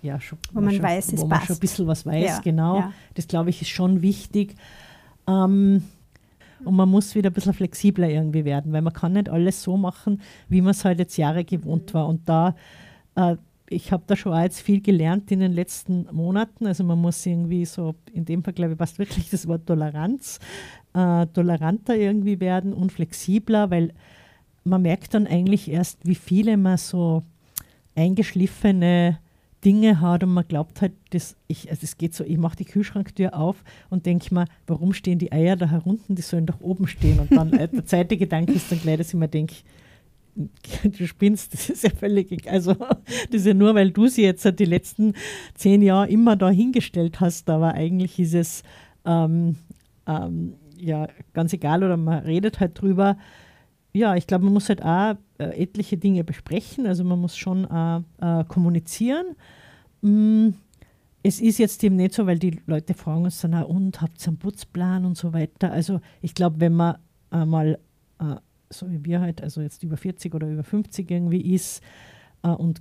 [0.00, 1.46] ja, schon, wo man schon, weiß, wo man passt.
[1.48, 2.78] schon ein bisschen was weiß, ja, genau.
[2.78, 2.92] Ja.
[3.14, 4.54] Das glaube ich ist schon wichtig.
[5.26, 5.82] Ähm,
[6.64, 9.76] und man muss wieder ein bisschen flexibler irgendwie werden, weil man kann nicht alles so
[9.76, 12.08] machen, wie man es halt jetzt Jahre gewohnt war.
[12.08, 12.54] Und da,
[13.14, 13.36] äh,
[13.70, 16.66] ich habe da schon auch jetzt viel gelernt in den letzten Monaten.
[16.66, 20.40] Also man muss irgendwie so, in dem Fall glaube ich, passt wirklich das Wort Toleranz,
[20.94, 23.92] äh, toleranter irgendwie werden und flexibler, weil
[24.64, 27.22] man merkt dann eigentlich erst, wie viele man so
[27.94, 29.18] eingeschliffene
[29.64, 32.64] Dinge hat und man glaubt halt, dass ich, also es geht so, ich mache die
[32.64, 36.86] Kühlschranktür auf und denke mir, warum stehen die Eier da herunten, die sollen doch oben
[36.86, 37.18] stehen.
[37.18, 39.56] Und dann äh, der zweite Gedanke ist dann gleich, dass ich mir denke,
[40.84, 44.48] du spinnst, das ist ja völlig, also das ist ja nur, weil du sie jetzt
[44.58, 45.14] die letzten
[45.54, 48.62] zehn Jahre immer da hingestellt hast, aber eigentlich ist es
[49.04, 49.56] ähm,
[50.06, 53.16] ähm, ja ganz egal oder man redet halt drüber.
[53.92, 56.86] Ja, ich glaube, man muss halt auch äh, etliche Dinge besprechen.
[56.86, 59.36] Also man muss schon äh, äh, kommunizieren.
[60.02, 60.50] Mm,
[61.22, 64.28] es ist jetzt eben nicht so, weil die Leute fragen uns dann, und habt ihr
[64.28, 65.72] einen Putzplan und so weiter.
[65.72, 66.98] Also ich glaube, wenn man
[67.30, 67.78] einmal,
[68.20, 68.36] äh,
[68.70, 71.82] so wie wir halt, also jetzt über 40 oder über 50 irgendwie ist
[72.42, 72.80] äh, und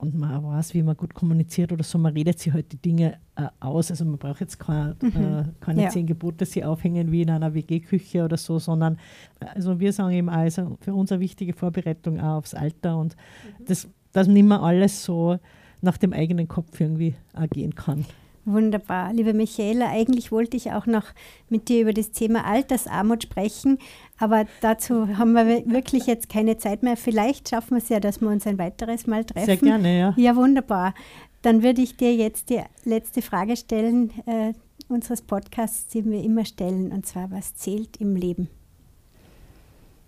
[0.00, 3.18] und man weiß, wie man gut kommuniziert oder so, man redet sich halt die Dinge
[3.34, 3.90] äh, aus.
[3.90, 5.08] Also man braucht jetzt kein, mhm.
[5.08, 5.88] äh, keine ja.
[5.90, 8.98] zehn Gebote sie aufhängen wie in einer WG-Küche oder so, sondern
[9.40, 13.64] also wir sagen eben also für uns eine wichtige Vorbereitung auch aufs Alter und mhm.
[13.66, 15.38] das, dass nicht mehr alles so
[15.80, 17.14] nach dem eigenen Kopf irgendwie
[17.50, 18.04] gehen kann.
[18.50, 19.12] Wunderbar.
[19.12, 21.04] Liebe Michaela, eigentlich wollte ich auch noch
[21.50, 23.78] mit dir über das Thema Altersarmut sprechen,
[24.16, 26.96] aber dazu haben wir wirklich jetzt keine Zeit mehr.
[26.96, 29.46] Vielleicht schaffen wir es ja, dass wir uns ein weiteres Mal treffen.
[29.46, 30.14] Sehr gerne, ja.
[30.16, 30.94] Ja, wunderbar.
[31.42, 34.54] Dann würde ich dir jetzt die letzte Frage stellen äh,
[34.88, 38.48] unseres Podcasts, die wir immer stellen, und zwar, was zählt im Leben?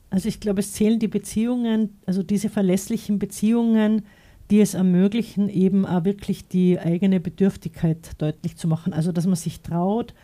[0.08, 4.06] Also ich glaube, es zählen die Beziehungen, also diese verlässlichen Beziehungen,
[4.50, 8.92] die es ermöglichen, eben auch wirklich die eigene Bedürftigkeit deutlich zu machen.
[8.92, 10.14] Also, dass man sich traut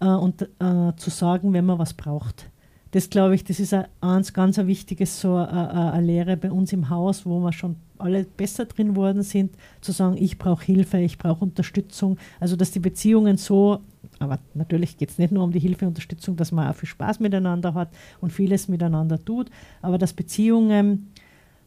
[0.00, 2.50] äh, und äh, zu sagen, wenn man was braucht.
[2.90, 3.86] Das glaube ich, das ist ein,
[4.32, 8.24] ganz ein wichtiges, so eine, eine Lehre bei uns im Haus, wo wir schon alle
[8.24, 12.18] besser drin worden sind, zu sagen, ich brauche Hilfe, ich brauche Unterstützung.
[12.38, 13.80] Also, dass die Beziehungen so,
[14.18, 17.18] aber natürlich geht es nicht nur um die Hilfe, Unterstützung, dass man auch viel Spaß
[17.18, 17.88] miteinander hat
[18.20, 19.50] und vieles miteinander tut,
[19.80, 21.10] aber dass Beziehungen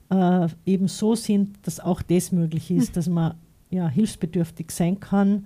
[0.09, 2.93] äh, eben so sind, dass auch das möglich ist, hm.
[2.93, 3.35] dass man
[3.69, 5.45] ja, hilfsbedürftig sein kann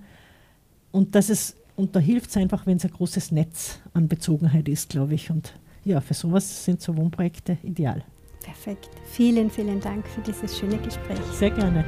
[0.90, 4.68] und dass es und da hilft es einfach, wenn es ein großes Netz an Bezogenheit
[4.68, 5.30] ist, glaube ich.
[5.30, 5.54] Und
[5.84, 8.04] ja, für sowas sind so Wohnprojekte ideal.
[8.42, 8.90] Perfekt.
[9.06, 11.18] Vielen, vielen Dank für dieses schöne Gespräch.
[11.32, 11.84] Sehr gerne.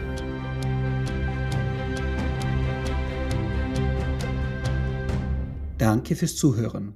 [5.79, 6.95] Danke fürs Zuhören.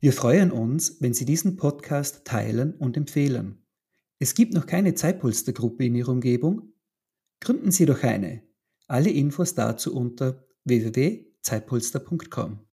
[0.00, 3.65] Wir freuen uns, wenn Sie diesen Podcast teilen und empfehlen.
[4.18, 6.72] Es gibt noch keine Zeitpolstergruppe in Ihrer Umgebung?
[7.40, 8.42] Gründen Sie doch eine.
[8.86, 12.60] Alle Infos dazu unter www.zeitpolster.com.